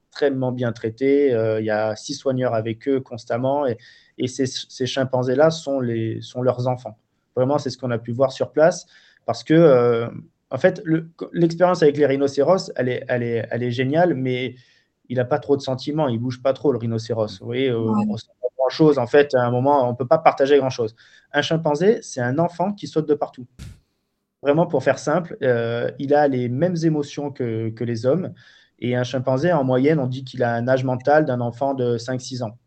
[0.08, 1.30] extrêmement bien traités.
[1.58, 3.66] il y a six soigneurs avec eux constamment.
[3.66, 3.76] Et,
[4.20, 6.98] et ces, chimpanzés-là sont, les, sont leurs enfants.
[7.36, 8.86] Vraiment, c'est ce qu'on a pu voir sur place,
[9.24, 10.08] parce que, euh,
[10.50, 10.82] en fait,
[11.32, 14.56] l'expérience avec les rhinocéros, elle est, elle est, elle est géniale, mais
[15.08, 17.40] il n'a pas trop de sentiments, il bouge pas trop le rhinocéros.
[17.40, 18.98] Vous voyez, euh, on ressent pas grand-chose.
[18.98, 20.94] En fait, à un moment, on peut pas partager grand-chose.
[21.32, 23.46] Un chimpanzé, c'est un enfant qui saute de partout.
[24.42, 28.32] Vraiment, pour faire simple, euh, il a les mêmes émotions que, que, les hommes.
[28.78, 31.98] Et un chimpanzé, en moyenne, on dit qu'il a un âge mental d'un enfant de
[31.98, 32.58] 5-6 ans.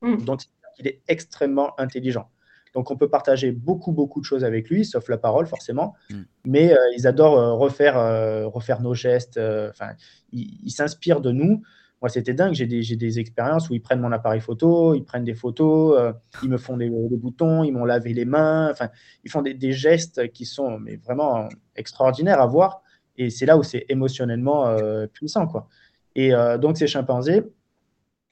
[0.00, 0.24] Mmh.
[0.24, 0.42] Donc,
[0.78, 2.30] il est extrêmement intelligent.
[2.74, 5.94] Donc on peut partager beaucoup, beaucoup de choses avec lui, sauf la parole forcément.
[6.10, 6.22] Mm.
[6.44, 9.38] Mais euh, ils adorent euh, refaire, euh, refaire nos gestes.
[9.38, 9.90] Enfin,
[10.32, 11.62] ils s'inspirent de nous.
[12.00, 12.54] Moi, c'était dingue.
[12.54, 16.48] J'ai des, des, expériences où ils prennent mon appareil photo, ils prennent des photos, ils
[16.48, 18.70] me font des, boutons, ils m'ont lavé les mains.
[18.70, 18.88] Enfin,
[19.24, 22.82] ils font des, gestes qui sont mais vraiment extraordinaires à voir.
[23.16, 24.76] Et c'est là où c'est émotionnellement
[25.12, 25.68] puissant, quoi.
[26.14, 27.42] Et donc ces chimpanzés,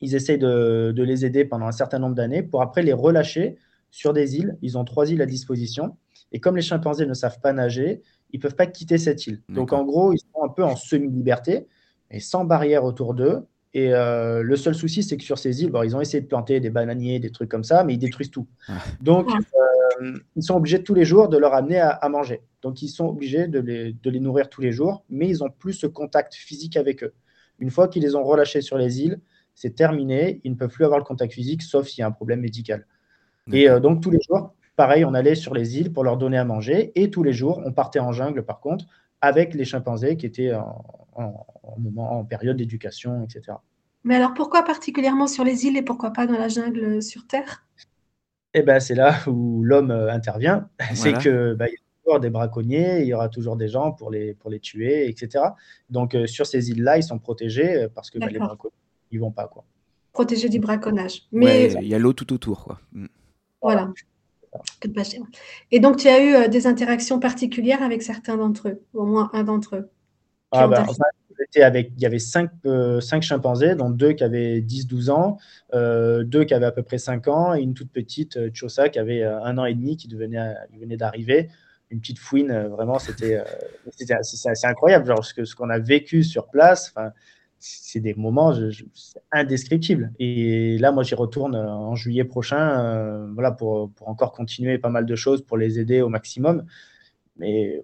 [0.01, 3.57] ils essayent de, les aider pendant un certain nombre d'années pour après les relâcher
[3.91, 4.57] sur des îles.
[4.63, 5.97] Ils ont trois îles à disposition.
[6.33, 8.03] Et comme les chimpanzés ne savent pas nager,
[8.33, 9.43] ils ne peuvent pas quitter cette île.
[9.49, 11.67] Donc en gros, ils sont un peu en semi-liberté
[12.11, 13.47] et sans barrière autour d'eux.
[13.75, 16.61] Et euh, le seul souci, c'est que sur ces îles, ils ont essayé de planter
[16.61, 18.47] des bananiers, des trucs comme ça, mais ils détruisent tout.
[19.01, 19.29] Donc,
[20.01, 22.41] euh, ils sont obligés tous les jours de leur amener à, manger.
[22.63, 25.51] Donc, ils sont obligés de les, de les, nourrir tous les jours, mais ils n'ont
[25.51, 27.13] plus ce contact physique avec eux.
[27.59, 29.21] Une fois qu'ils les ont relâchés sur les îles,
[29.55, 30.41] c'est terminé.
[30.45, 32.87] Ils ne peuvent plus avoir le contact physique, sauf s'il y a un problème médical.
[33.53, 36.39] Et euh, donc, tous les jours, pareil, on allait sur les îles pour leur donner
[36.39, 36.93] à manger.
[36.95, 38.87] Et tous les jours, on partait en jungle, par contre,
[39.27, 41.47] avec les chimpanzés qui étaient en,
[41.79, 43.59] moment, en période d'éducation, etc.
[44.05, 47.27] Mais alors, pourquoi particulièrement sur les îles et pourquoi pas dans la jungle euh, sur
[47.27, 47.67] Terre?
[48.55, 50.69] Eh bien, c'est là où l'homme euh, intervient.
[50.95, 54.11] C'est que il y a toujours des braconniers, il y aura toujours des gens pour
[54.11, 55.45] les, pour les tuer, etc.
[55.91, 58.73] Donc, sur ces îles-là, ils sont protégés parce que bah, les braconniers
[59.11, 59.65] ils vont pas quoi.
[60.13, 61.23] Protéger du braconnage.
[61.33, 62.81] Mais il y a l'eau tout autour quoi.
[65.71, 69.31] Et donc tu as eu euh, des interactions particulières avec certains d'entre eux, au moins
[69.33, 69.91] un d'entre eux.
[70.53, 70.87] Ah bah,
[71.57, 72.51] avec, il y avait cinq,
[73.01, 75.39] cinq, chimpanzés, dont deux qui avaient 10-12 ans,
[75.73, 79.23] deux qui avaient à peu près 5 ans, et une toute petite Chosa qui avait
[79.23, 81.51] un an et demi, qui devenait, venait d'arriver.
[81.91, 83.43] Une petite fouine, vraiment, c'était
[83.93, 86.95] c'est incroyable, genre, ce qu'on ce qu'on a vécu sur place
[87.59, 88.53] c'est des moments
[89.33, 90.13] indescriptibles.
[90.19, 94.79] Et là, moi, j'y retourne euh, en juillet prochain, euh, voilà, pour, pour, encore continuer
[94.79, 96.65] pas mal de choses, pour les aider au maximum.
[97.37, 97.83] Mais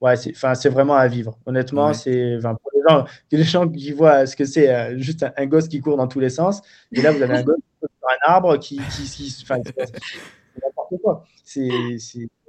[0.00, 1.38] ouais, c'est vraiment à vivre.
[1.46, 5.46] Honnêtement, c'est pour les gens, les gens qui voient ce que c'est euh, juste un,
[5.46, 6.62] gosse qui court dans tous les sens.
[6.92, 9.48] Et là, vous avez un gosse sur un arbre qui, qui, c'est
[10.62, 11.24] n'importe quoi.
[11.44, 11.98] C'est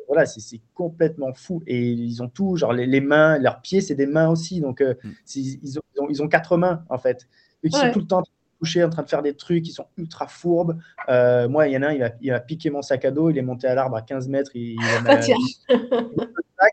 [0.08, 1.62] voilà, c'est complètement fou.
[1.68, 4.62] Et ils ont tout, genre les, mains, leurs pieds, c'est des mains aussi.
[4.62, 5.12] Donc, euh, mm.
[5.36, 7.28] ils, ont, ils, ont, quatre mains, en fait.
[7.64, 8.24] Ils sont tout le temps
[8.60, 10.78] couchés, en train de faire des trucs, ils sont ultra fourbes.
[11.10, 13.12] Euh, moi, il y en a un, il a, il a, piqué mon sac à
[13.12, 14.52] dos, il est monté à l'arbre à 15 mètres.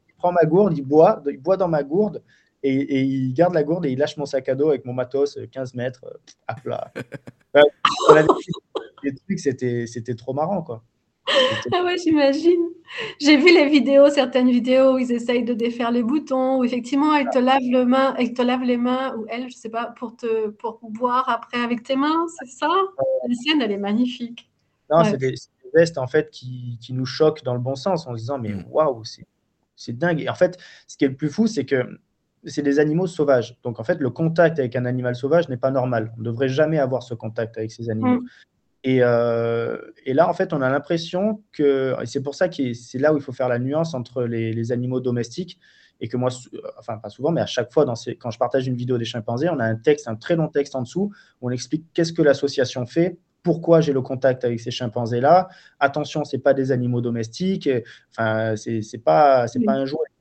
[0.08, 2.22] Il, prend ma gourde, il boit, il boit dans ma gourde.
[2.62, 5.36] Et, il garde la gourde et il lâche mon sac à dos avec mon matos
[5.50, 6.04] 15 mètres
[6.46, 6.92] à plat.
[9.02, 10.84] les trucs, c'était trop marrant, quoi.
[11.72, 12.68] Ah ouais, j'imagine.
[13.20, 17.14] J'ai vu les vidéos, certaines vidéos où ils essayent de défaire les boutons, où effectivement,
[17.14, 19.86] elle te lave le main, elle te lave les mains, ou elle, je sais pas,
[19.96, 22.68] pour te pour boire après avec tes mains, c'est ça?
[23.28, 24.50] La scène, elle est magnifique.
[24.90, 25.34] Non, c'est des,
[25.74, 28.50] vestes en fait qui, qui, nous choquent dans le bon sens en se disant mais
[28.50, 28.66] mm.
[28.70, 29.02] waouh,
[29.76, 30.20] c'est dingue.
[30.20, 31.98] Et en fait, ce qui est le plus fou, c'est que
[32.44, 33.58] c'est des animaux sauvages.
[33.62, 36.12] Donc en fait, le contact avec un animal sauvage n'est pas normal.
[36.16, 38.20] On ne devrait jamais avoir ce contact avec ces animaux.
[38.20, 38.26] Mm.
[38.86, 42.98] Euh, et, là, en fait, on a l'impression que, et c'est pour ça que c'est
[42.98, 45.58] là où il faut faire la nuance entre les, animaux domestiques,
[46.00, 46.30] et que moi,
[46.78, 47.84] enfin pas souvent, mais à chaque fois,
[48.18, 50.74] quand je partage une vidéo des chimpanzés, on a un texte, un très long texte
[50.74, 54.70] en dessous, où on explique qu'est-ce que l'association fait, pourquoi j'ai le contact avec ces
[54.70, 55.48] chimpanzés-là.
[55.78, 57.68] Attention, c'est pas des animaux domestiques,
[58.10, 60.11] enfin, c'est pas, pas un jouet.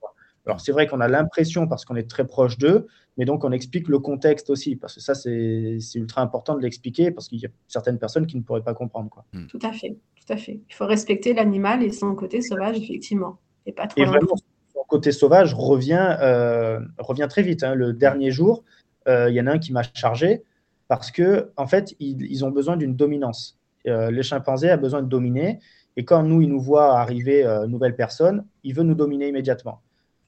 [0.45, 3.51] Alors c'est vrai qu'on a l'impression parce qu'on est très proche d'eux, mais donc on
[3.51, 7.45] explique le contexte aussi, parce que ça c'est ultra important de l'expliquer, parce qu'il y
[7.45, 9.10] a certaines personnes qui ne pourraient pas comprendre.
[9.10, 9.25] Quoi.
[9.34, 9.47] Hmm.
[9.47, 10.62] Tout à fait, tout à fait.
[10.69, 13.39] Il faut respecter l'animal et son côté sauvage, effectivement.
[13.65, 14.36] Et, pas trop et vraiment,
[14.73, 17.63] son côté sauvage revient, euh, revient très vite.
[17.63, 17.75] Hein.
[17.75, 18.63] Le dernier jour,
[19.08, 20.43] euh, il y en a un qui m'a chargé,
[20.88, 23.60] parce que en fait, ils, ont besoin d'une dominance.
[23.88, 25.60] Euh, les chimpanzés ont besoin de dominer,
[25.97, 29.82] et quand nous, ils nous voient arriver une nouvelle personne, ils veulent nous dominer immédiatement.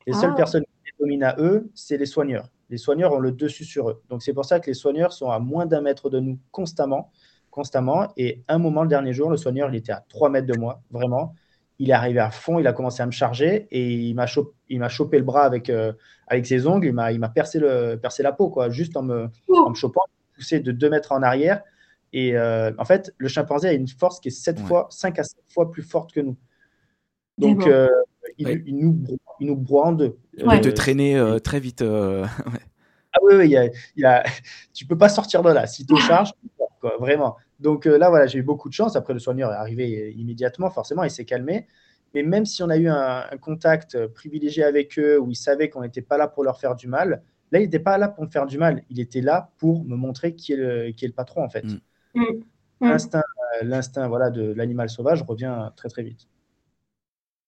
[0.08, 0.38] Les seules ah.
[0.38, 2.50] personnes qui les dominent à eux, c'est les soigneurs.
[2.70, 4.02] Les soigneurs ont le dessus sur eux.
[4.10, 7.12] Donc c'est pour ça que les soigneurs sont à moins d'un mètre de nous constamment,
[7.50, 8.12] constamment.
[8.18, 10.82] Et un moment, le dernier jour, le soigneur, il était à 3 mètres de moi,
[10.92, 11.36] vraiment.
[11.80, 14.54] Il est arrivé à fond, il a commencé à me charger et il m'a chopé,
[14.90, 15.94] chopé, le bras avec, euh,
[16.28, 16.88] avec ses ongles.
[16.88, 20.04] Il m'a percé, le, percé la peau, quoi, juste en me, en me chopant,
[20.36, 21.62] poussé de 2 mètres en arrière.
[22.14, 25.24] Et euh, en fait, le chimpanzé a une force qui est 7 fois, 5 à
[25.24, 26.38] 7 fois plus forte que nous.
[27.40, 27.90] Donc, euh,
[28.38, 29.04] il, il, nous,
[29.40, 30.18] il nous broie en deux.
[30.38, 31.82] Il peut te traîner euh, très vite.
[31.82, 32.26] Euh,
[33.14, 34.24] ah oui, oui il y a,
[34.74, 35.68] tu peux pas sortir de là.
[35.68, 36.32] Si tu charges,
[36.80, 37.38] quoi, vraiment.
[37.60, 38.96] Donc là, voilà, j'ai eu beaucoup de chance.
[38.96, 41.68] Après, le soigneur est arrivé immédiatement, forcément, il s'est calmé.
[42.14, 45.82] Mais même si on a eu un, contact privilégié avec eux, où ils savaient qu'on
[45.82, 48.30] n'était pas là pour leur faire du mal, là, il n'était pas là pour me
[48.30, 48.84] faire du mal.
[48.90, 51.64] Il était là pour me montrer qui est le, qui est le patron, en fait.
[51.64, 52.22] Mm.
[52.82, 52.98] Mm.
[53.62, 56.28] L'instinct voilà, de l'animal sauvage revient très, très vite.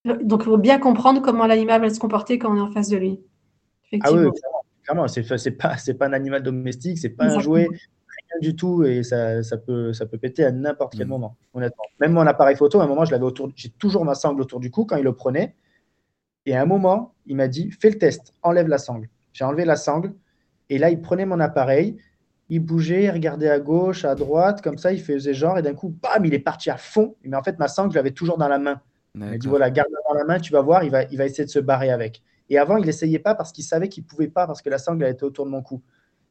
[0.06, 2.89] Donc, il faut bien comprendre comment l'animal va se comporter quand on est en face
[2.89, 3.20] de lui.
[4.02, 4.30] Ah oui,
[4.84, 5.08] clairement.
[5.08, 8.84] Ce C'est pas, pas un animal domestique, c'est pas un jouet, rien du tout.
[8.84, 11.10] Et ça, ça, peut, ça peut péter à n'importe quel mm.
[11.10, 11.84] moment, honnêtement.
[12.00, 13.50] Même mon appareil photo, à un moment, je l'avais autour.
[13.56, 15.56] J'ai toujours ma sangle autour du cou quand il le prenait.
[16.46, 19.10] Et à un moment, il m'a dit fais le test, enlève la sangle.
[19.34, 20.13] J'ai enlevé la sangle.
[20.70, 21.98] Et là, il prenait mon appareil,
[22.50, 25.74] il bougeait, il regardait à gauche, à droite, comme ça, il faisait genre, et d'un
[25.74, 27.15] coup, bam, il est parti à fond.
[27.24, 28.82] Mais en fait, ma sangle, je l'avais toujours dans la main.
[29.15, 31.45] Il dit voilà, garde-la dans la main, tu vas voir, il va, il va essayer
[31.45, 32.21] de se barrer avec.
[32.49, 34.78] Et avant, il n'essayait pas parce qu'il savait qu'il ne pouvait pas, parce que la
[34.78, 35.82] sangle était autour de mon cou.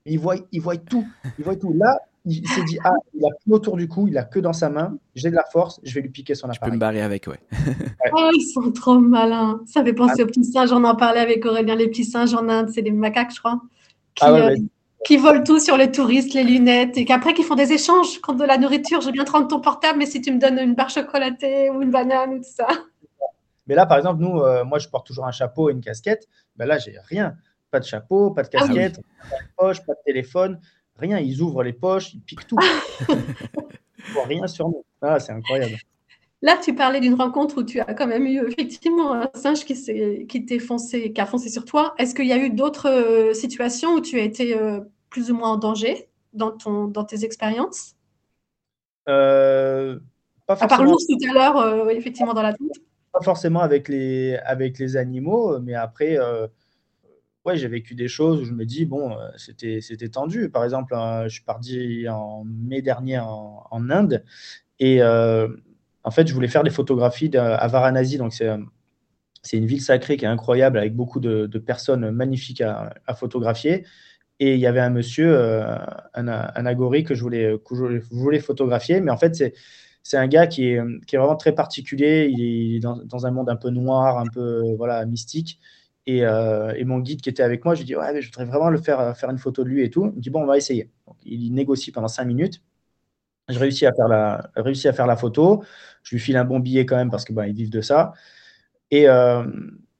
[0.06, 1.06] il voit, il voit tout.
[1.38, 1.72] Il voit tout.
[1.72, 4.52] Là, il s'est dit ah, il a plus autour du cou, il a que dans
[4.52, 4.96] sa main.
[5.14, 6.60] J'ai de la force, je vais lui piquer son appareil.
[6.62, 7.40] Je peux me barrer avec, ouais.
[8.12, 9.60] Oh, ils sont trop malins.
[9.66, 10.22] Ça fait penser ah.
[10.22, 10.72] aux petits singes.
[10.72, 11.74] On en parlait avec Aurélien.
[11.74, 13.60] Les petits singes en Inde, c'est des macaques, je crois.
[14.14, 14.56] Qui, ah euh,
[15.04, 18.38] qui volent tout sur les touristes, les lunettes, et qu'après, qui font des échanges contre
[18.40, 19.00] de la nourriture.
[19.00, 21.70] Je veux bien te rendre ton portable, mais si tu me donnes une barre chocolatée
[21.70, 22.66] ou une banane ou tout ça.
[23.66, 26.26] Mais là, par exemple, nous, euh, moi, je porte toujours un chapeau et une casquette.
[26.56, 27.34] Ben là, j'ai rien.
[27.70, 29.00] Pas de chapeau, pas de ah casquette,
[29.30, 30.60] pas de poche, pas de téléphone,
[30.96, 31.18] rien.
[31.18, 32.58] Ils ouvrent les poches, ils piquent tout.
[33.08, 34.84] ils rien sur nous.
[35.02, 35.76] Ah, c'est incroyable.
[36.40, 40.26] Là, tu parlais d'une rencontre où tu as quand même eu effectivement un singe qui,
[40.26, 41.94] qui t'est foncé, qui a foncé sur toi.
[41.98, 44.80] Est-ce qu'il y a eu d'autres euh, situations où tu as été euh,
[45.14, 47.94] plus ou moins en danger dans, ton, dans tes expériences
[49.08, 50.00] euh,
[50.44, 52.68] pas À part l'ours tout à l'heure, effectivement, dans la tente
[53.12, 56.48] pas forcément avec les, avec les animaux, mais après, euh,
[57.44, 60.50] ouais, j'ai vécu des choses où je me dis, bon, c'était tendu.
[60.50, 64.24] Par exemple, je suis parti en mai dernier en, en Inde
[64.80, 68.18] et en fait, je voulais faire des photographies à Varanasi.
[68.18, 68.48] Donc, c'est
[69.44, 73.84] c'est une ville sacrée qui est incroyable avec beaucoup de, personnes magnifiques à, photographier.
[74.40, 75.76] Et il y avait un monsieur, euh,
[76.14, 76.26] un,
[76.66, 79.00] agori que je, voulais, photographier.
[79.00, 79.34] Mais en fait,
[80.02, 80.80] c'est, un gars qui est,
[81.12, 82.28] vraiment très particulier.
[82.30, 85.60] Il est dans, un monde un peu noir, un peu voilà, mystique.
[86.06, 88.28] Et, euh, et, mon guide qui était avec moi, je lui dis Ouais, mais je
[88.28, 90.06] voudrais vraiment le faire, faire une photo de lui et tout.
[90.06, 90.90] Il me dit Bon, on va essayer.
[91.24, 92.62] Il négocie pendant cinq minutes.
[93.48, 95.64] Je réussis à faire la, réussis à faire la photo.
[96.02, 98.12] Je lui file un bon billet quand même parce que ben, vivent de ça.
[98.90, 99.44] Et, euh,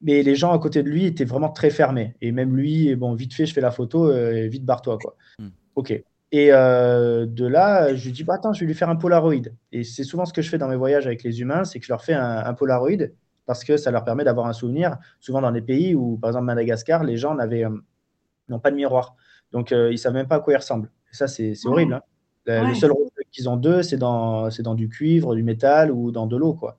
[0.04, 2.14] mais les gens à côté de lui étaient vraiment très fermés.
[2.20, 5.16] Et même lui, bon, vite fait, je fais la photo, euh, vite barre-toi, quoi.
[5.38, 5.48] Hmm.
[5.76, 5.90] Ok.
[6.30, 9.48] Et euh, de là, je lui dis, bah, attends, je vais lui faire un Polaroid.
[9.72, 11.86] Et c'est souvent ce que je fais dans mes voyages avec les humains, c'est que
[11.86, 13.08] je leur fais un, Polaroid
[13.46, 14.98] parce que ça leur permet d'avoir un souvenir.
[15.20, 19.16] Souvent dans des pays où, par exemple, Madagascar, les gens n'ont pas de miroir.
[19.52, 20.90] Donc, ils ne savent même pas à quoi ils ressemblent.
[21.10, 21.94] Et ça, c'est horrible.
[21.94, 22.68] Hein.
[22.68, 26.26] Le seul rôle qu'ils ont d'eux, c'est dans, dans du cuivre, du métal ou dans
[26.26, 26.78] de l'eau, quoi.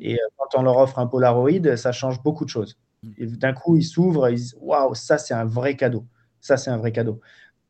[0.00, 2.78] Et euh, quand on leur offre un Polaroid, ça change beaucoup de choses.
[3.02, 3.10] Mm.
[3.18, 6.06] Et d'un coup, ils s'ouvrent et ils disent Waouh, ça, c'est un vrai cadeau.
[6.40, 7.20] Ça, c'est un vrai cadeau.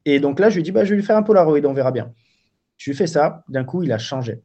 [0.05, 1.92] Et donc là, je lui dis bah, Je vais lui faire un Polaroid, on verra
[1.92, 2.12] bien.
[2.76, 3.44] Je lui fais ça.
[3.48, 4.42] D'un coup, il a changé.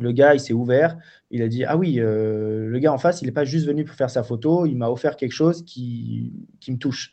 [0.00, 0.96] Le gars, il s'est ouvert.
[1.30, 3.84] Il a dit Ah oui, euh, le gars en face, il n'est pas juste venu
[3.84, 4.66] pour faire sa photo.
[4.66, 7.12] Il m'a offert quelque chose qui, qui me touche.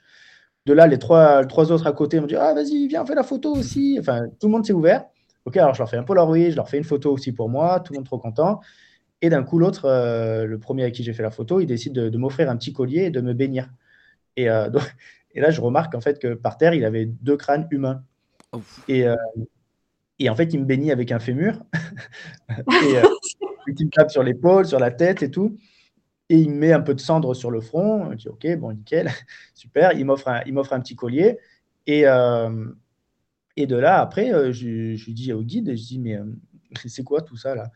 [0.66, 3.24] De là, les trois, trois autres à côté m'ont dit Ah, vas-y, viens, fais la
[3.24, 3.98] photo aussi.
[4.00, 5.06] Enfin, tout le monde s'est ouvert.
[5.46, 7.80] Ok, alors je leur fais un Polaroid, je leur fais une photo aussi pour moi,
[7.80, 8.62] tout le monde trop content.
[9.26, 11.94] Et d'un coup, l'autre, euh, le premier à qui j'ai fait la photo, il décide
[11.94, 13.72] de, m'offrir un petit collier et de me bénir.
[14.36, 14.70] Et, euh,
[15.34, 18.04] et, là, je remarque en fait que par terre, il avait deux crânes humains.
[18.88, 19.16] Et, euh,
[20.20, 21.60] et, en fait, il me bénit avec un fémur.
[22.60, 23.02] et
[23.68, 25.58] il me tape sur l'épaule, sur la tête et tout.
[26.30, 28.12] Et il me met un peu de cendre sur le front.
[28.12, 29.10] Je dis OK, bon, nickel,
[29.56, 29.94] super.
[29.94, 31.40] Il m'offre un, un petit collier.
[31.88, 32.02] Et,
[33.56, 36.20] et de là, après, je, je, dis au guide, je dis Mais
[36.76, 37.72] c'est quoi tout ça là?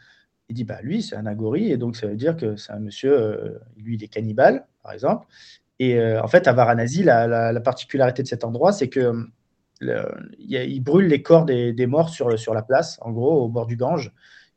[0.49, 2.79] Il dit bah lui c'est un agori et donc ça veut dire que c'est un
[2.79, 5.27] monsieur, euh, lui il est cannibale par exemple.
[5.79, 9.13] Et euh, en fait à Varanasi la, particularité de cet endroit c'est que
[9.81, 13.77] il, brûle les corps des, morts sur, sur la place en gros au bord du
[13.77, 14.11] Gange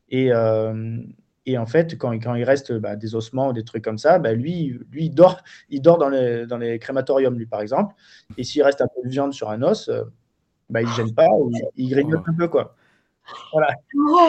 [0.09, 0.97] et, euh,
[1.45, 4.19] et en fait quand, quand il reste bah, des ossements ou des trucs comme ça
[4.19, 7.95] bah, lui lui il dort il dort dans les, dans les crématoriums lui par exemple
[8.37, 9.89] et s'il reste un peu de viande sur un os
[10.69, 11.27] bah, il gêne pas
[11.77, 12.75] il, grignote un peu quoi.
[13.53, 13.67] Voilà.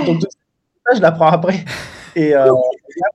[0.07, 0.23] Donc,
[0.95, 1.65] je l'apprends après.
[2.17, 2.53] Et euh,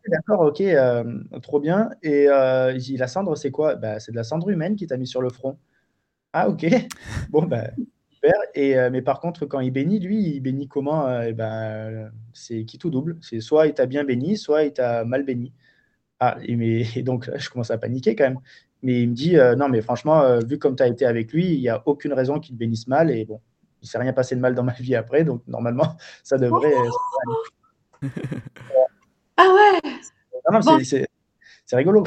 [0.08, 1.04] d'accord, ok, euh,
[1.42, 1.90] trop bien.
[2.04, 3.76] Et euh, dit, la cendre, c'est quoi?
[3.76, 5.58] Bah, C'est de la cendre humaine qui t'a mis sur le front.
[6.34, 6.66] Ah, ok.
[7.30, 7.70] Bon, bah,
[8.10, 8.34] super.
[8.56, 11.06] Et, euh, mais par contre, quand il bénit, lui, il bénit comment?
[11.34, 13.18] Ben, C'est qui tout double.
[13.22, 15.54] C'est soit il t'a bien béni, soit il t'a mal béni.
[16.20, 18.40] Ah, et, mais, donc, je commence à paniquer quand même.
[18.82, 21.60] Mais il me dit, non, mais franchement, vu comme tu as été avec lui, il
[21.60, 23.12] n'y a aucune raison qu'il te bénisse mal.
[23.12, 23.42] Et bon,
[23.82, 25.24] il ne s'est rien passé de mal dans ma vie après.
[25.24, 26.74] Donc, normalement, ça devrait.
[29.38, 29.92] Ah ouais
[30.84, 32.04] C'est rigolo.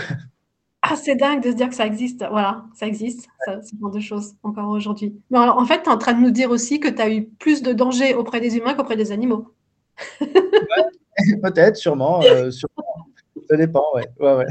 [0.82, 2.24] Ah, c'est dingue de se dire que ça existe.
[2.28, 5.14] Voilà, ça existe, ça, ce genre de choses, encore aujourd'hui.
[5.30, 7.24] Mais en fait, tu es en train de nous dire aussi que tu as eu
[7.24, 9.54] plus de danger auprès des humains qu'auprès des animaux.
[11.42, 13.06] Peut-être, sûrement, euh, sûrement,
[13.48, 14.08] Ça dépend, ouais.
[14.18, 14.46] ouais, ouais.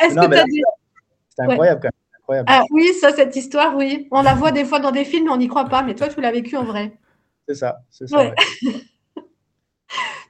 [0.00, 0.62] Est-ce que tu
[1.28, 2.20] C'est incroyable quand même.
[2.20, 2.48] Incroyable.
[2.50, 4.08] Ah, oui, ça, cette histoire, oui.
[4.10, 5.82] On la voit des fois dans des films, mais on n'y croit pas.
[5.82, 6.96] Mais toi, tu l'as vécu en vrai.
[7.46, 8.32] C'est ça, c'est ça.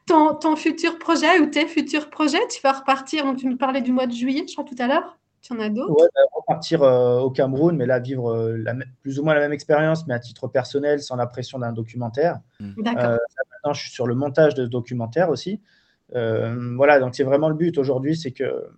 [0.07, 2.47] Ton, futur projet ou tes futurs projets?
[2.49, 4.87] Tu vas repartir, donc tu nous parlais du mois de juillet, je crois, tout à
[4.87, 5.19] l'heure.
[5.43, 5.91] Tu en as d'autres?
[5.91, 8.65] Ouais, bah, repartir euh, au Cameroun, mais là, vivre euh,
[9.03, 12.41] plus ou moins la même expérience, mais à titre personnel, sans la pression d'un documentaire.
[12.61, 12.83] Mmh.
[12.83, 13.05] D'accord.
[13.05, 13.17] Euh,
[13.53, 15.61] maintenant, je suis sur le montage de ce documentaire aussi.
[16.11, 18.71] voilà, donc c'est vraiment le but aujourd'hui, c'est que,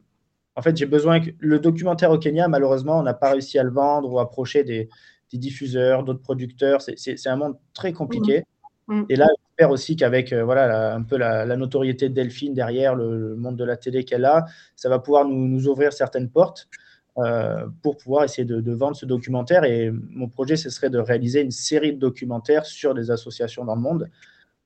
[0.56, 3.62] en fait, j'ai besoin que le documentaire au Kenya, malheureusement, on n'a pas réussi à
[3.62, 4.88] le vendre ou à approcher des,
[5.32, 6.80] diffuseurs, d'autres producteurs.
[6.80, 8.42] C'est un monde très compliqué.
[8.88, 9.02] Mmh.
[9.08, 9.26] Et là,
[9.56, 13.64] j'espère aussi qu'avec euh, voilà, un peu la, notoriété de Delphine derrière, le, monde de
[13.64, 14.44] la télé qu'elle a,
[14.74, 16.68] ça va pouvoir nous, ouvrir certaines portes
[17.16, 19.64] euh, pour pouvoir essayer de, vendre ce documentaire.
[19.64, 23.76] Et mon projet, ce serait de réaliser une série de documentaires sur des associations dans
[23.76, 24.10] le monde,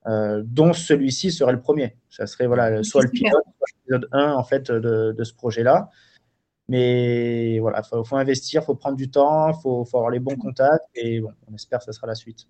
[0.09, 1.97] euh, dont celui-ci serait le premier.
[2.09, 5.89] Ça serait voilà, soit le pilote, soit l'épisode 1 en fait, de, ce projet-là.
[6.69, 10.21] Mais voilà, il faut, investir, il faut prendre du temps, il faut, faut, avoir les
[10.21, 12.49] bons contacts et bon, on espère que ça sera la suite.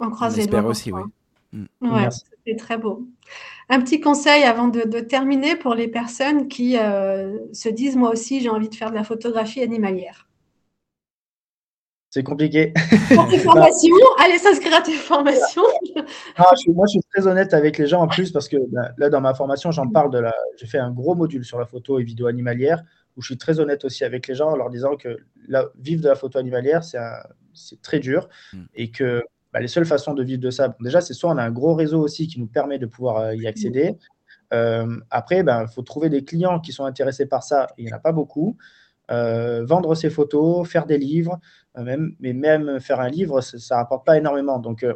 [0.00, 0.62] On croise les doigts.
[0.62, 1.02] aussi, oui.
[1.52, 1.66] Mm.
[1.82, 2.08] Ouais,
[2.46, 3.06] c'est très beau.
[3.68, 8.40] Un petit conseil avant de, terminer pour les personnes qui euh, se disent moi aussi
[8.40, 10.28] j'ai envie de faire de la photographie animalière.
[12.10, 12.74] C'est compliqué.
[13.14, 15.62] Pour tes formations, allez s'inscrire à tes formations.
[16.36, 19.22] moi, je suis très honnête avec les gens en plus parce que ben, là, dans
[19.22, 20.34] ma formation, j'en parle de la.
[20.58, 22.82] J'ai fait un gros module sur la photo et vidéo animalière
[23.16, 25.16] où je suis très honnête aussi avec les gens en leur disant que
[25.48, 28.64] la, vivre de la photo animalière, c'est très dur mm.
[28.74, 29.22] et que
[29.52, 31.74] bah, les seules façons de vivre de ça, déjà, c'est soit on a un gros
[31.74, 33.96] réseau aussi qui nous permet de pouvoir euh, y accéder.
[34.54, 37.68] Euh, après, il ben, faut trouver des clients qui sont intéressés par ça.
[37.76, 38.56] Il n'y en a pas beaucoup.
[39.10, 41.38] Euh, vendre ses photos, faire des livres,
[41.76, 44.58] même, mais même faire un livre, ça ne rapporte pas énormément.
[44.58, 44.86] Donc,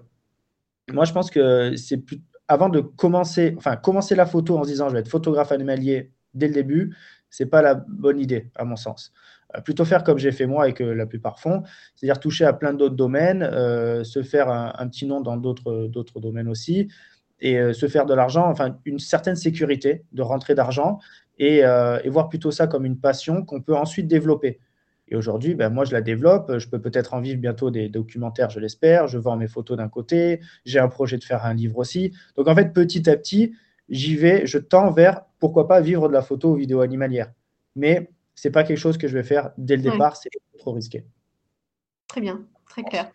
[0.90, 2.22] moi, je pense que c'est plus...
[2.48, 6.12] avant de commencer, enfin, commencer la photo en se disant je vais être photographe animalier
[6.32, 6.94] dès le début,
[7.30, 9.12] c'est pas la bonne idée, à mon sens.
[9.54, 11.62] Euh, plutôt faire comme j'ai fait moi et que la plupart font,
[11.94, 16.48] c'est-à-dire toucher à plein d'autres domaines, euh, se faire un, petit nom dans d'autres domaines
[16.48, 16.88] aussi,
[17.40, 20.98] et euh, se faire de l'argent, enfin une certaine sécurité de rentrer d'argent,
[21.38, 21.62] et,
[22.06, 24.58] voir plutôt ça comme une passion qu'on peut ensuite développer.
[25.08, 26.58] Et aujourd'hui, ben, moi, je la développe.
[26.58, 29.06] Je peux peut-être en vivre bientôt des documentaires, je l'espère.
[29.06, 30.40] Je vends mes photos d'un côté.
[30.64, 32.12] J'ai un projet de faire un livre aussi.
[32.36, 33.52] Donc, en fait, petit à petit,
[33.88, 37.32] j'y vais, je tends vers, pourquoi pas, vivre de la photo ou vidéo animalière.
[37.74, 40.72] Mais ce n'est pas quelque chose que je vais faire dès le départ, c'est trop
[40.72, 41.04] risqué.
[42.08, 43.10] Très bien, très clair.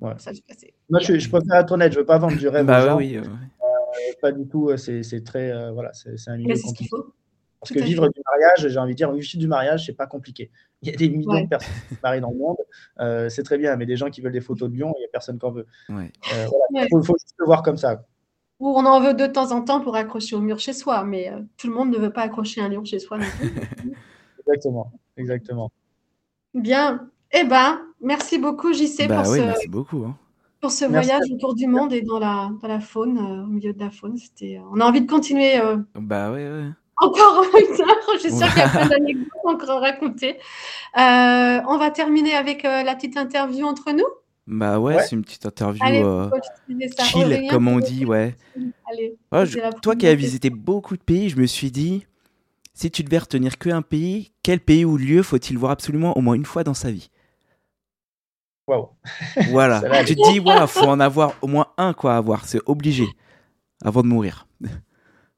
[0.00, 2.66] Moi, je, je, préfère être honnête, je ne veux pas vendre du rêve.
[2.66, 3.22] Bah, oui, euh,
[4.20, 5.52] pas du tout, c'est très.
[5.52, 6.90] Euh, voilà, c'est un milieu compliqué.
[7.60, 10.50] Parce que vivre du mariage, j'ai envie de dire, vivre du mariage, c'est pas compliqué.
[10.82, 12.56] Il y a des millions de personnes qui se marient dans le monde,
[12.98, 15.04] euh, c'est très bien, mais des gens qui veulent des photos de lion, il n'y
[15.04, 15.66] a personne qui en veut.
[15.88, 16.10] Il
[16.90, 18.04] faut, faut, juste le voir comme ça
[18.62, 21.28] ou on en veut de temps en temps pour accrocher au mur chez soi, mais
[21.28, 23.50] euh, tout le monde ne veut pas accrocher un lion chez soi non plus.
[24.38, 25.72] exactement, exactement.
[26.54, 27.08] Bien.
[27.32, 30.16] Eh ben, merci beaucoup, JC, bah pour, ce, beaucoup, hein.
[30.60, 33.72] pour ce voyage autour du monde et dans la, dans la faune, euh, au milieu
[33.72, 34.16] de la faune.
[34.16, 35.54] C'était, euh, on a envie de continuer.
[35.96, 36.42] bah oui,
[36.98, 40.38] Encore une heure, je suis sûre qu'il y a plein d'anecdotes encore à raconter.
[40.94, 44.06] on va terminer avec la petite interview entre nous.
[44.46, 46.30] Bah ouais, c'est une petite interview euh,
[46.98, 48.36] chill, comme on dit, ouais.
[48.90, 49.16] Allez,
[49.80, 52.06] toi qui as visité beaucoup de pays, je me suis dit,
[52.74, 56.34] si tu devais retenir qu'un pays, quel pays ou lieu faut-il voir absolument au moins
[56.34, 57.10] une fois dans sa vie?
[58.66, 58.90] Waouh.
[59.48, 62.60] Voilà, tu te dis, ouais, faut en avoir au moins un quoi à voir, c'est
[62.66, 63.06] obligé,
[63.84, 64.46] avant de mourir.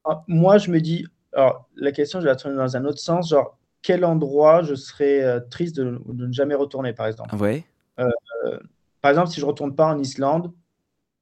[0.03, 2.99] Ah, moi, je me dis, alors la question, je vais la tourner dans un autre
[2.99, 7.35] sens, genre, quel endroit je serais euh, triste de, ne jamais retourner, par exemple?
[7.35, 7.65] Ouais.
[7.99, 8.09] Euh,
[9.05, 10.51] par exemple, si je retourne pas en Islande,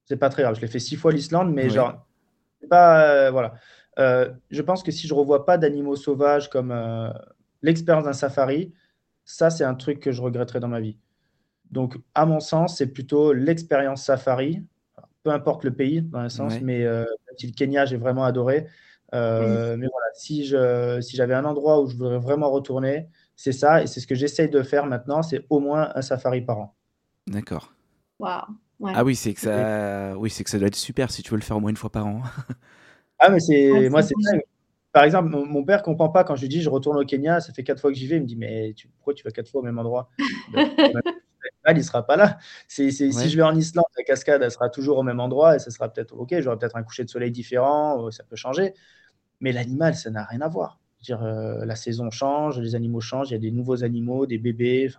[0.05, 0.55] c'est pas très grave.
[0.55, 2.07] Je l'ai fait six fois l'Islande, mais genre,
[2.69, 3.09] pas.
[3.09, 3.55] Euh, voilà.
[3.99, 7.09] Euh, je pense que si je revois pas d'animaux sauvages comme euh,
[7.61, 8.71] l'expérience d'un safari,
[9.25, 10.97] ça, c'est un truc que je regretterais dans ma vie.
[11.71, 14.63] Donc, à mon sens, c'est plutôt l'expérience safari,
[15.23, 16.87] peu importe le pays, dans un sens, mais
[17.35, 18.65] si le Kenya, j'ai vraiment adoré.
[19.11, 19.19] Mais
[19.75, 23.87] voilà, si je si j'avais un endroit où je voudrais vraiment retourner, c'est ça, et
[23.87, 26.75] c'est ce que j'essaye de faire maintenant, c'est au moins un safari par an.
[27.27, 27.72] D'accord.
[28.93, 31.37] Ah oui, c'est que ça, oui, c'est que ça doit être super si tu veux
[31.37, 32.21] le faire au moins une fois par an.
[33.19, 34.15] ah mais c'est, moi c'est
[34.91, 37.53] Par exemple, mon, père comprend pas quand je lui dis je retourne au Kenya, ça
[37.53, 39.49] fait quatre fois que j'y vais, il me dit mais tu, pourquoi tu vas quatre
[39.49, 40.09] fois au même endroit?
[40.17, 40.55] Il
[41.77, 42.37] il sera pas là.
[42.67, 45.59] C'est, Si je vais en Islande, la cascade, elle sera toujours au même endroit et
[45.59, 46.39] ça sera peut-être ok.
[46.39, 48.73] J'aurai peut-être un coucher de soleil différent, ça peut changer.
[49.39, 50.79] Mais l'animal, ça n'a rien à voir.
[51.01, 54.37] dire, euh, la saison change, les animaux changent, il y a des nouveaux animaux, des
[54.37, 54.89] bébés.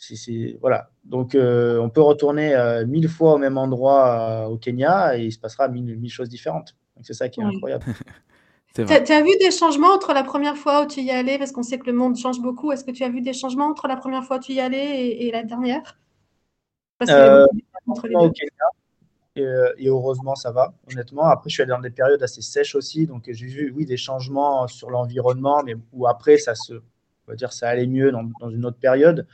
[0.00, 0.90] Enfin, voilà.
[1.04, 5.24] Donc, euh, on peut retourner euh, mille fois au même endroit euh, au Kenya et
[5.24, 6.76] il se passera mille, mille choses différentes.
[7.02, 7.84] C'est ça qui est incroyable.
[8.74, 11.62] tu as, vu des changements entre la première fois où tu y allais Parce qu'on
[11.62, 12.72] sait que le monde change beaucoup.
[12.72, 15.10] Est-ce que tu as vu des changements entre la première fois où tu y allais
[15.10, 15.98] et, la dernière?
[16.98, 17.44] Parce que
[17.86, 19.74] au Kenya.
[19.78, 21.24] Et, heureusement, ça va, honnêtement.
[21.24, 23.06] Après, je suis allé dans des périodes assez sèches aussi.
[23.06, 26.82] Donc, j'ai vu, oui, des changements sur l'environnement, mais où après, ça se, on
[27.28, 29.28] va dire, ça allait mieux dans, dans une autre période.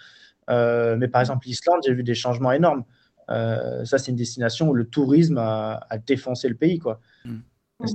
[0.51, 2.85] Euh, mais par exemple, l'Islande, j'ai vu des changements énormes.
[3.31, 6.79] Euh, ça, c'est une destination où le tourisme a, défoncé le pays.
[6.79, 7.01] Quoi.
[7.25, 7.39] Mm.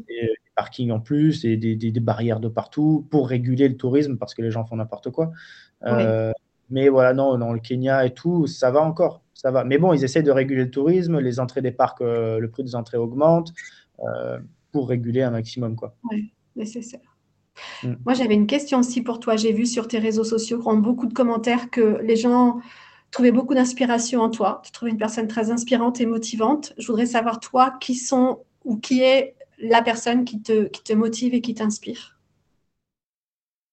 [0.07, 4.33] Des parkings en plus et des, des, barrières de partout pour réguler le tourisme parce
[4.33, 5.31] que les gens font n'importe quoi.
[5.85, 6.33] Euh,
[6.69, 9.23] mais voilà, non, dans le Kenya et tout, ça va encore.
[9.33, 9.63] Ça va.
[9.63, 12.75] Mais bon, ils essaient de réguler le tourisme, les entrées des parcs, le prix des
[12.75, 13.53] entrées augmente
[14.71, 15.75] pour réguler un maximum.
[15.75, 15.95] Quoi.
[16.11, 17.08] Oui, nécessaire.
[17.83, 18.05] Mm.
[18.05, 19.35] Moi, j'avais une question aussi pour toi.
[19.35, 22.59] J'ai vu sur tes réseaux sociaux, en beaucoup de commentaires, que les gens
[23.11, 24.61] trouvaient beaucoup d'inspiration en toi.
[24.65, 26.73] Tu trouvais une personne très inspirante et motivante.
[26.77, 30.93] Je voudrais savoir, toi, qui sont ou qui est la personne qui te, qui te
[30.93, 32.19] motive et qui t'inspire?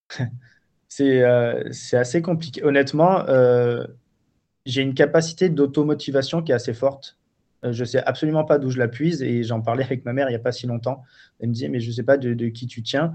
[1.01, 2.65] Euh, C'est assez compliqué.
[2.65, 3.87] Honnêtement, euh,
[4.67, 7.19] j'ai une capacité d'automotivation qui est assez forte.
[7.65, 10.13] Euh, je ne sais absolument pas d'où je la puise et j'en parlais avec ma
[10.13, 11.03] mère il n'y a pas si longtemps.
[11.41, 13.15] Elle me disait, mais je ne sais pas de, qui tu tiens.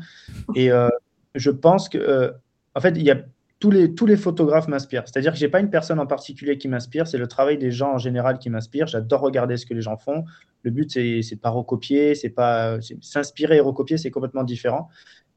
[0.56, 0.90] Et euh,
[1.36, 2.32] je pense que, euh,
[2.76, 3.22] en fait, il y a
[3.60, 5.04] tous les, tous les photographes m'inspirent.
[5.06, 7.70] C'est-à-dire que je n'ai pas une personne en particulier qui m'inspire, c'est le travail des
[7.70, 8.88] gens en général qui m'inspire.
[8.88, 10.26] J'adore regarder ce que les gens font.
[10.64, 14.90] Le but, c'est de pas recopier, c'est pas s'inspirer et recopier, c'est complètement différent.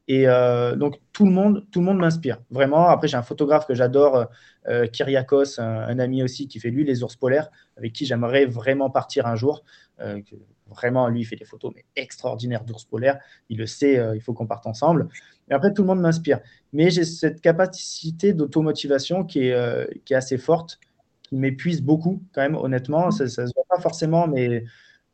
[0.07, 2.41] Et euh, donc, tout le monde, tout le monde m'inspire.
[2.51, 2.89] Vraiment.
[2.89, 4.27] Après, j'ai un photographe que j'adore,
[4.69, 8.91] euh, Kyriakos, un, ami aussi qui fait lui les ours polaires, avec qui j'aimerais vraiment
[8.91, 9.65] partir un jour.
[10.01, 10.21] Euh,
[10.69, 13.19] vraiment, lui, il fait des photos mais extraordinaires d'ours polaires.
[13.49, 15.09] Il le sait, il faut qu'on parte ensemble.
[15.51, 16.41] Et après, tout le monde m'inspire.
[16.73, 20.81] Mais j'ai cette capacité d'automotivation qui est, qui est assez forte,
[21.23, 23.11] qui m'épuise beaucoup, quand même, honnêtement.
[23.11, 24.65] Ça ne se voit pas forcément, mais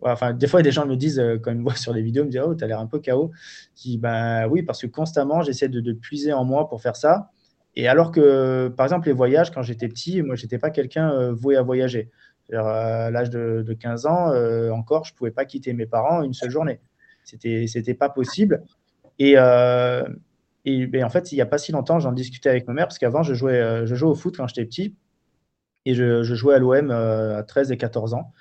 [0.03, 2.25] enfin, des fois, des gens me disent, euh, quand ils me voient sur les vidéos,
[2.25, 3.31] me disent Oh, tu as l'air un peu chaos.
[3.77, 7.31] Je dis ben, Oui, parce que constamment, j'essaie de, puiser en moi pour faire ça.
[7.77, 11.11] Et alors que, par exemple, les voyages, quand j'étais petit, moi, je n'étais pas quelqu'un
[11.13, 12.11] euh, voué à voyager.
[12.53, 16.35] À l'âge de, 15 ans, euh, encore, je ne pouvais pas quitter mes parents une
[16.35, 16.81] seule journée.
[17.23, 18.65] C'était n'était pas possible.
[19.21, 19.35] Et,
[20.65, 22.87] et ben, en fait, il n'y a pas si longtemps, j'en discutais avec ma mère,
[22.87, 24.97] parce qu'avant, je jouais, je jouais au foot quand j'étais petit.
[25.87, 28.33] Et je jouais à l'OM à 13 et 14 ans.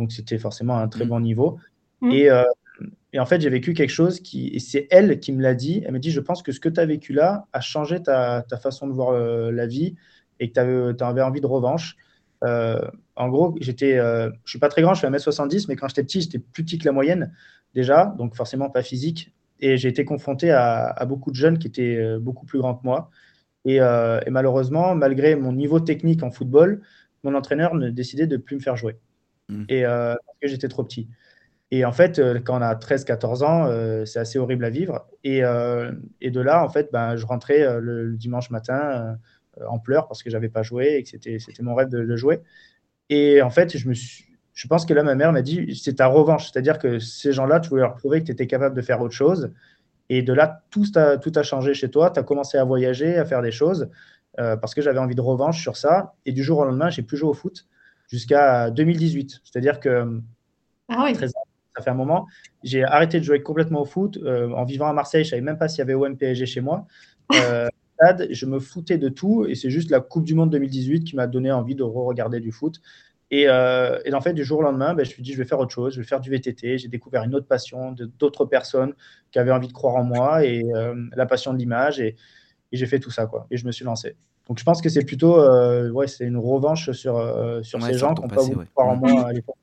[0.00, 1.08] Donc, c'était forcément un très mmh.
[1.08, 1.58] bon niveau.
[2.00, 2.10] Mmh.
[2.12, 2.44] Euh,
[3.12, 5.82] et, en fait, j'ai vécu quelque chose qui, et c'est elle qui me l'a dit.
[5.84, 8.42] Elle m'a dit Je pense que ce que tu as vécu là a changé ta,
[8.62, 9.96] façon de voir euh, la vie
[10.38, 11.96] et que tu avais envie de revanche.
[12.44, 12.80] Euh,
[13.14, 16.22] en gros, j'étais, je suis pas très grand, je fais 1m70, mais quand j'étais petit,
[16.22, 17.34] j'étais plus petit que la moyenne
[17.74, 19.34] déjà, donc forcément pas physique.
[19.58, 23.10] Et j'ai été confronté à, beaucoup de jeunes qui étaient beaucoup plus grands que moi.
[23.66, 26.80] Et, et, malheureusement, malgré mon niveau technique en football,
[27.22, 28.96] mon entraîneur ne décidait de plus me faire jouer.
[29.50, 29.64] Mm.
[29.68, 31.08] Et euh, parce que j'étais trop petit.
[31.72, 35.06] Et en fait, euh, quand on a 13-14 ans, euh, c'est assez horrible à vivre.
[35.22, 39.18] Et, de là, en fait, ben, je rentrais le, dimanche matin
[39.68, 42.40] en pleurs parce que j'avais pas joué et que c'était, mon rêve de, jouer.
[43.08, 46.50] Et en fait, je pense que là, ma mère m'a dit c'est ta revanche.
[46.50, 49.14] C'est-à-dire que ces gens-là, tu voulais leur prouver que tu étais capable de faire autre
[49.14, 49.52] chose.
[50.08, 52.10] Et de là, tout a, tout a changé chez toi.
[52.10, 53.90] Tu as commencé à voyager, à faire des choses
[54.36, 56.14] parce que j'avais envie de revanche sur ça.
[56.24, 57.66] Et du jour au lendemain, j'ai plus joué au foot
[58.10, 59.40] jusqu'à 2018.
[59.44, 60.20] C'est-à-dire que
[60.88, 62.26] ah ça fait un moment.
[62.64, 64.18] J'ai arrêté de jouer complètement au foot.
[64.18, 66.46] Euh, en vivant à Marseille, je ne savais même pas s'il y avait OM PSG
[66.46, 66.86] chez moi.
[67.32, 67.68] Euh,
[68.30, 71.26] je me foutais de tout et c'est juste la Coupe du Monde 2018 qui m'a
[71.26, 72.80] donné envie de re-regarder du foot.
[73.32, 75.38] Et, euh, et, en fait, du jour au lendemain, ben, je me suis dit, je
[75.38, 76.78] vais faire autre chose, je vais faire du VTT.
[76.78, 78.94] J'ai découvert une autre passion d'autres personnes
[79.30, 80.64] qui avaient envie de croire en moi et
[81.14, 82.00] la passion de l'image.
[82.00, 82.16] Et,
[82.72, 83.46] et j'ai fait tout ça, quoi.
[83.52, 84.16] Et je me suis lancé.
[84.50, 87.94] Donc je pense que c'est plutôt euh, ouais, c'est une revanche sur, euh, sur ces
[87.94, 89.54] gens qui n'ont pas voulu croire en moi à l'époque.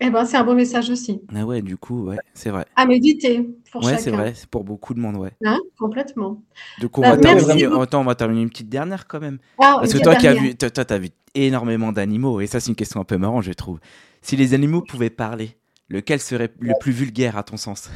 [0.00, 1.20] Eh ben, c'est un bon message aussi.
[1.34, 2.64] Ah ouais, du coup, ouais, c'est vrai.
[2.74, 5.32] À méditer pour ouais, c'est vrai, c'est pour beaucoup de monde, ouais.
[5.44, 6.42] Hein complètement.
[6.78, 9.38] Du coup, on, bah, va terminer, on va terminer une petite dernière quand même.
[9.58, 12.70] Ah, Parce que toi, qui as vu, toi, as vu énormément d'animaux, et ça, c'est
[12.70, 13.78] une question un peu marrante, je trouve.
[14.22, 15.50] Si les animaux pouvaient parler,
[15.90, 17.90] lequel serait le plus vulgaire à ton sens?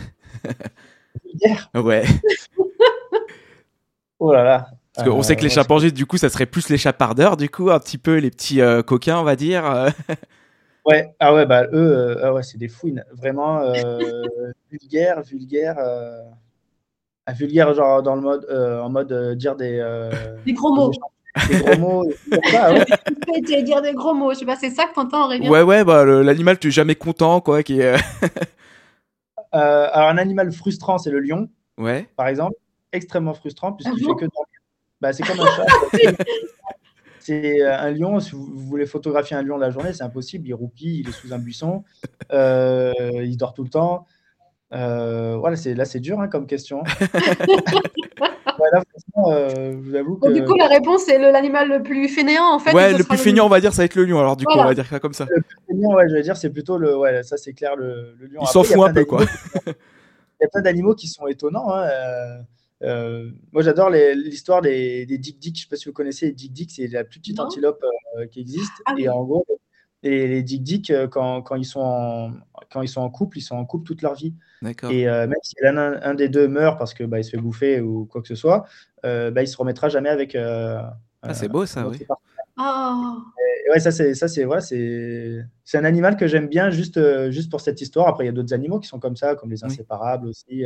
[1.24, 2.04] Vulgaire Ouais.
[4.18, 4.66] oh là là.
[5.00, 7.48] Parce qu'on sait que les euh, chimpanzés, du coup, ça serait plus les chapardeurs, du
[7.48, 9.64] coup, un petit peu les petits euh, coquins, on va dire.
[10.86, 13.04] ouais, ah ouais, bah eux, euh, ah ouais, c'est des fouines.
[13.12, 13.72] Vraiment
[14.70, 15.76] vulgaire, vulgaire.
[17.28, 19.82] vulgaire, genre dans le mode, en mode dire des.
[20.44, 20.92] des gros mots.
[21.48, 22.04] Des, gros mots.
[22.50, 23.62] ça, ouais.
[23.62, 24.34] dire des gros mots.
[24.34, 25.48] Je sais pas, c'est ça que t'entends, Aurélien?
[25.48, 27.62] Ouais, ouais, bah l'animal, tu es jamais content, quoi.
[27.62, 27.94] Qui est...
[29.52, 31.48] alors, un animal frustrant, c'est le lion.
[31.78, 32.08] Ouais.
[32.16, 32.56] Par exemple.
[32.92, 34.49] Extrêmement frustrant, puisqu'il ah fait que dormir.
[35.00, 35.66] Bah, c'est comme un chat.
[37.20, 38.20] c'est euh, un lion.
[38.20, 40.46] Si vous, voulez photographier un lion la journée, c'est impossible.
[40.48, 41.84] Il roupille, il est sous un buisson,
[42.32, 42.92] euh,
[43.22, 44.06] il dort tout le temps.
[44.72, 46.82] Euh, voilà, c'est là, c'est dur hein, comme question.
[50.32, 52.72] du coup, la réponse c'est l'animal le plus fainéant en fait.
[52.72, 54.20] Ouais, le plus fainéant, on va dire, ça va être le lion.
[54.20, 55.26] Alors du coup, on va dire ça comme ça.
[55.28, 56.96] Le plus fainéant, ouais, je vais dire, c'est plutôt le.
[56.96, 58.42] Ouais, ça c'est clair, le, le lion.
[58.42, 59.24] Il s'en fout un peu, quoi.
[59.66, 61.74] Il y a plein d'animaux qui sont étonnants.
[61.74, 61.88] Hein.
[62.82, 65.56] Euh, moi, j'adore l'histoire des, des Dick Dick.
[65.56, 67.84] Je ne sais pas si vous connaissez les Dick Dick, c'est la plus petite antilope
[68.18, 68.72] euh, qui existe.
[68.86, 69.46] Ah et en gros,
[70.02, 72.32] les, les Dick Dick, euh, quand, quand, ils sont en,
[72.72, 74.34] quand ils sont en couple, ils sont en couple toute leur vie.
[74.90, 77.80] Et même si un, un, des deux meurt parce que bah, il se fait bouffer
[77.80, 78.66] ou quoi que ce soit,
[79.02, 80.34] bah, il se remettra jamais avec.
[80.34, 80.94] ah,
[81.32, 81.98] c'est beau ça, oui.
[82.62, 83.16] Oh.
[83.72, 87.00] ouais, ça c'est ça c'est voilà, c'est c'est un animal que j'aime bien juste
[87.30, 88.06] juste pour cette histoire.
[88.08, 90.64] Après il y a d'autres animaux qui sont comme ça, comme les inséparables aussi.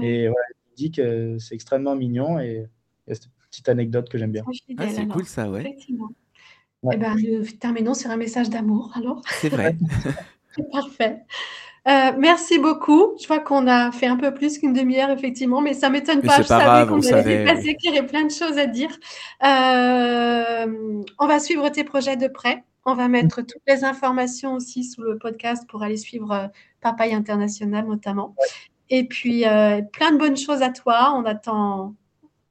[0.00, 0.46] Et voilà,
[0.76, 2.68] dit que c'est extrêmement mignon et
[3.06, 4.44] il y a cette petite anecdote que j'aime bien.
[4.78, 5.76] Ah, c'est cool ça, ouais.
[6.92, 7.16] Eh ben,
[7.60, 9.22] terminons sur un message d'amour, alors.
[9.26, 9.76] C'est vrai.
[10.72, 11.24] Parfait.
[11.88, 13.16] Euh, merci beaucoup.
[13.18, 16.38] Je crois qu'on a fait un peu plus qu'une demi-heure, effectivement, mais ça m'étonne pas.
[16.38, 18.90] Je savais qu'on allait dépasser, qu'il y aurait plein de choses à dire.
[19.44, 22.64] Euh, on va suivre tes projets de près.
[22.86, 26.46] On va mettre toutes les informations aussi sous le podcast pour aller suivre euh,
[26.80, 28.34] Papaye International notamment.
[28.90, 31.14] Et puis, euh, plein de bonnes choses à toi.
[31.16, 31.94] On attend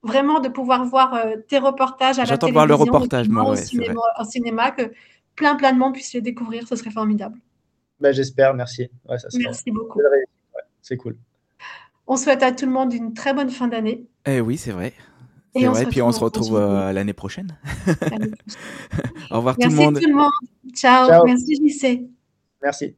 [0.01, 2.53] vraiment de pouvoir voir euh, tes reportages à la télévision.
[2.53, 4.91] voir le reportage, moi, au, cinéma, que
[5.35, 6.67] plein, plein de monde puisse les découvrir.
[6.67, 7.37] Ce serait formidable.
[7.99, 8.89] Ben, J'espère, merci.
[9.37, 9.99] merci beaucoup.
[10.81, 11.17] c'est cool.
[12.07, 14.07] On souhaite à tout le monde une très bonne fin d'année.
[14.25, 14.93] Eh oui, c'est vrai.
[15.55, 17.57] Et vrai, puis on se retrouve euh, l'année prochaine.
[19.31, 19.93] Au revoir tout le monde.
[19.93, 20.31] Merci tout le monde.
[20.73, 21.25] Ciao.
[21.25, 22.07] Merci JC.
[22.61, 22.95] Merci.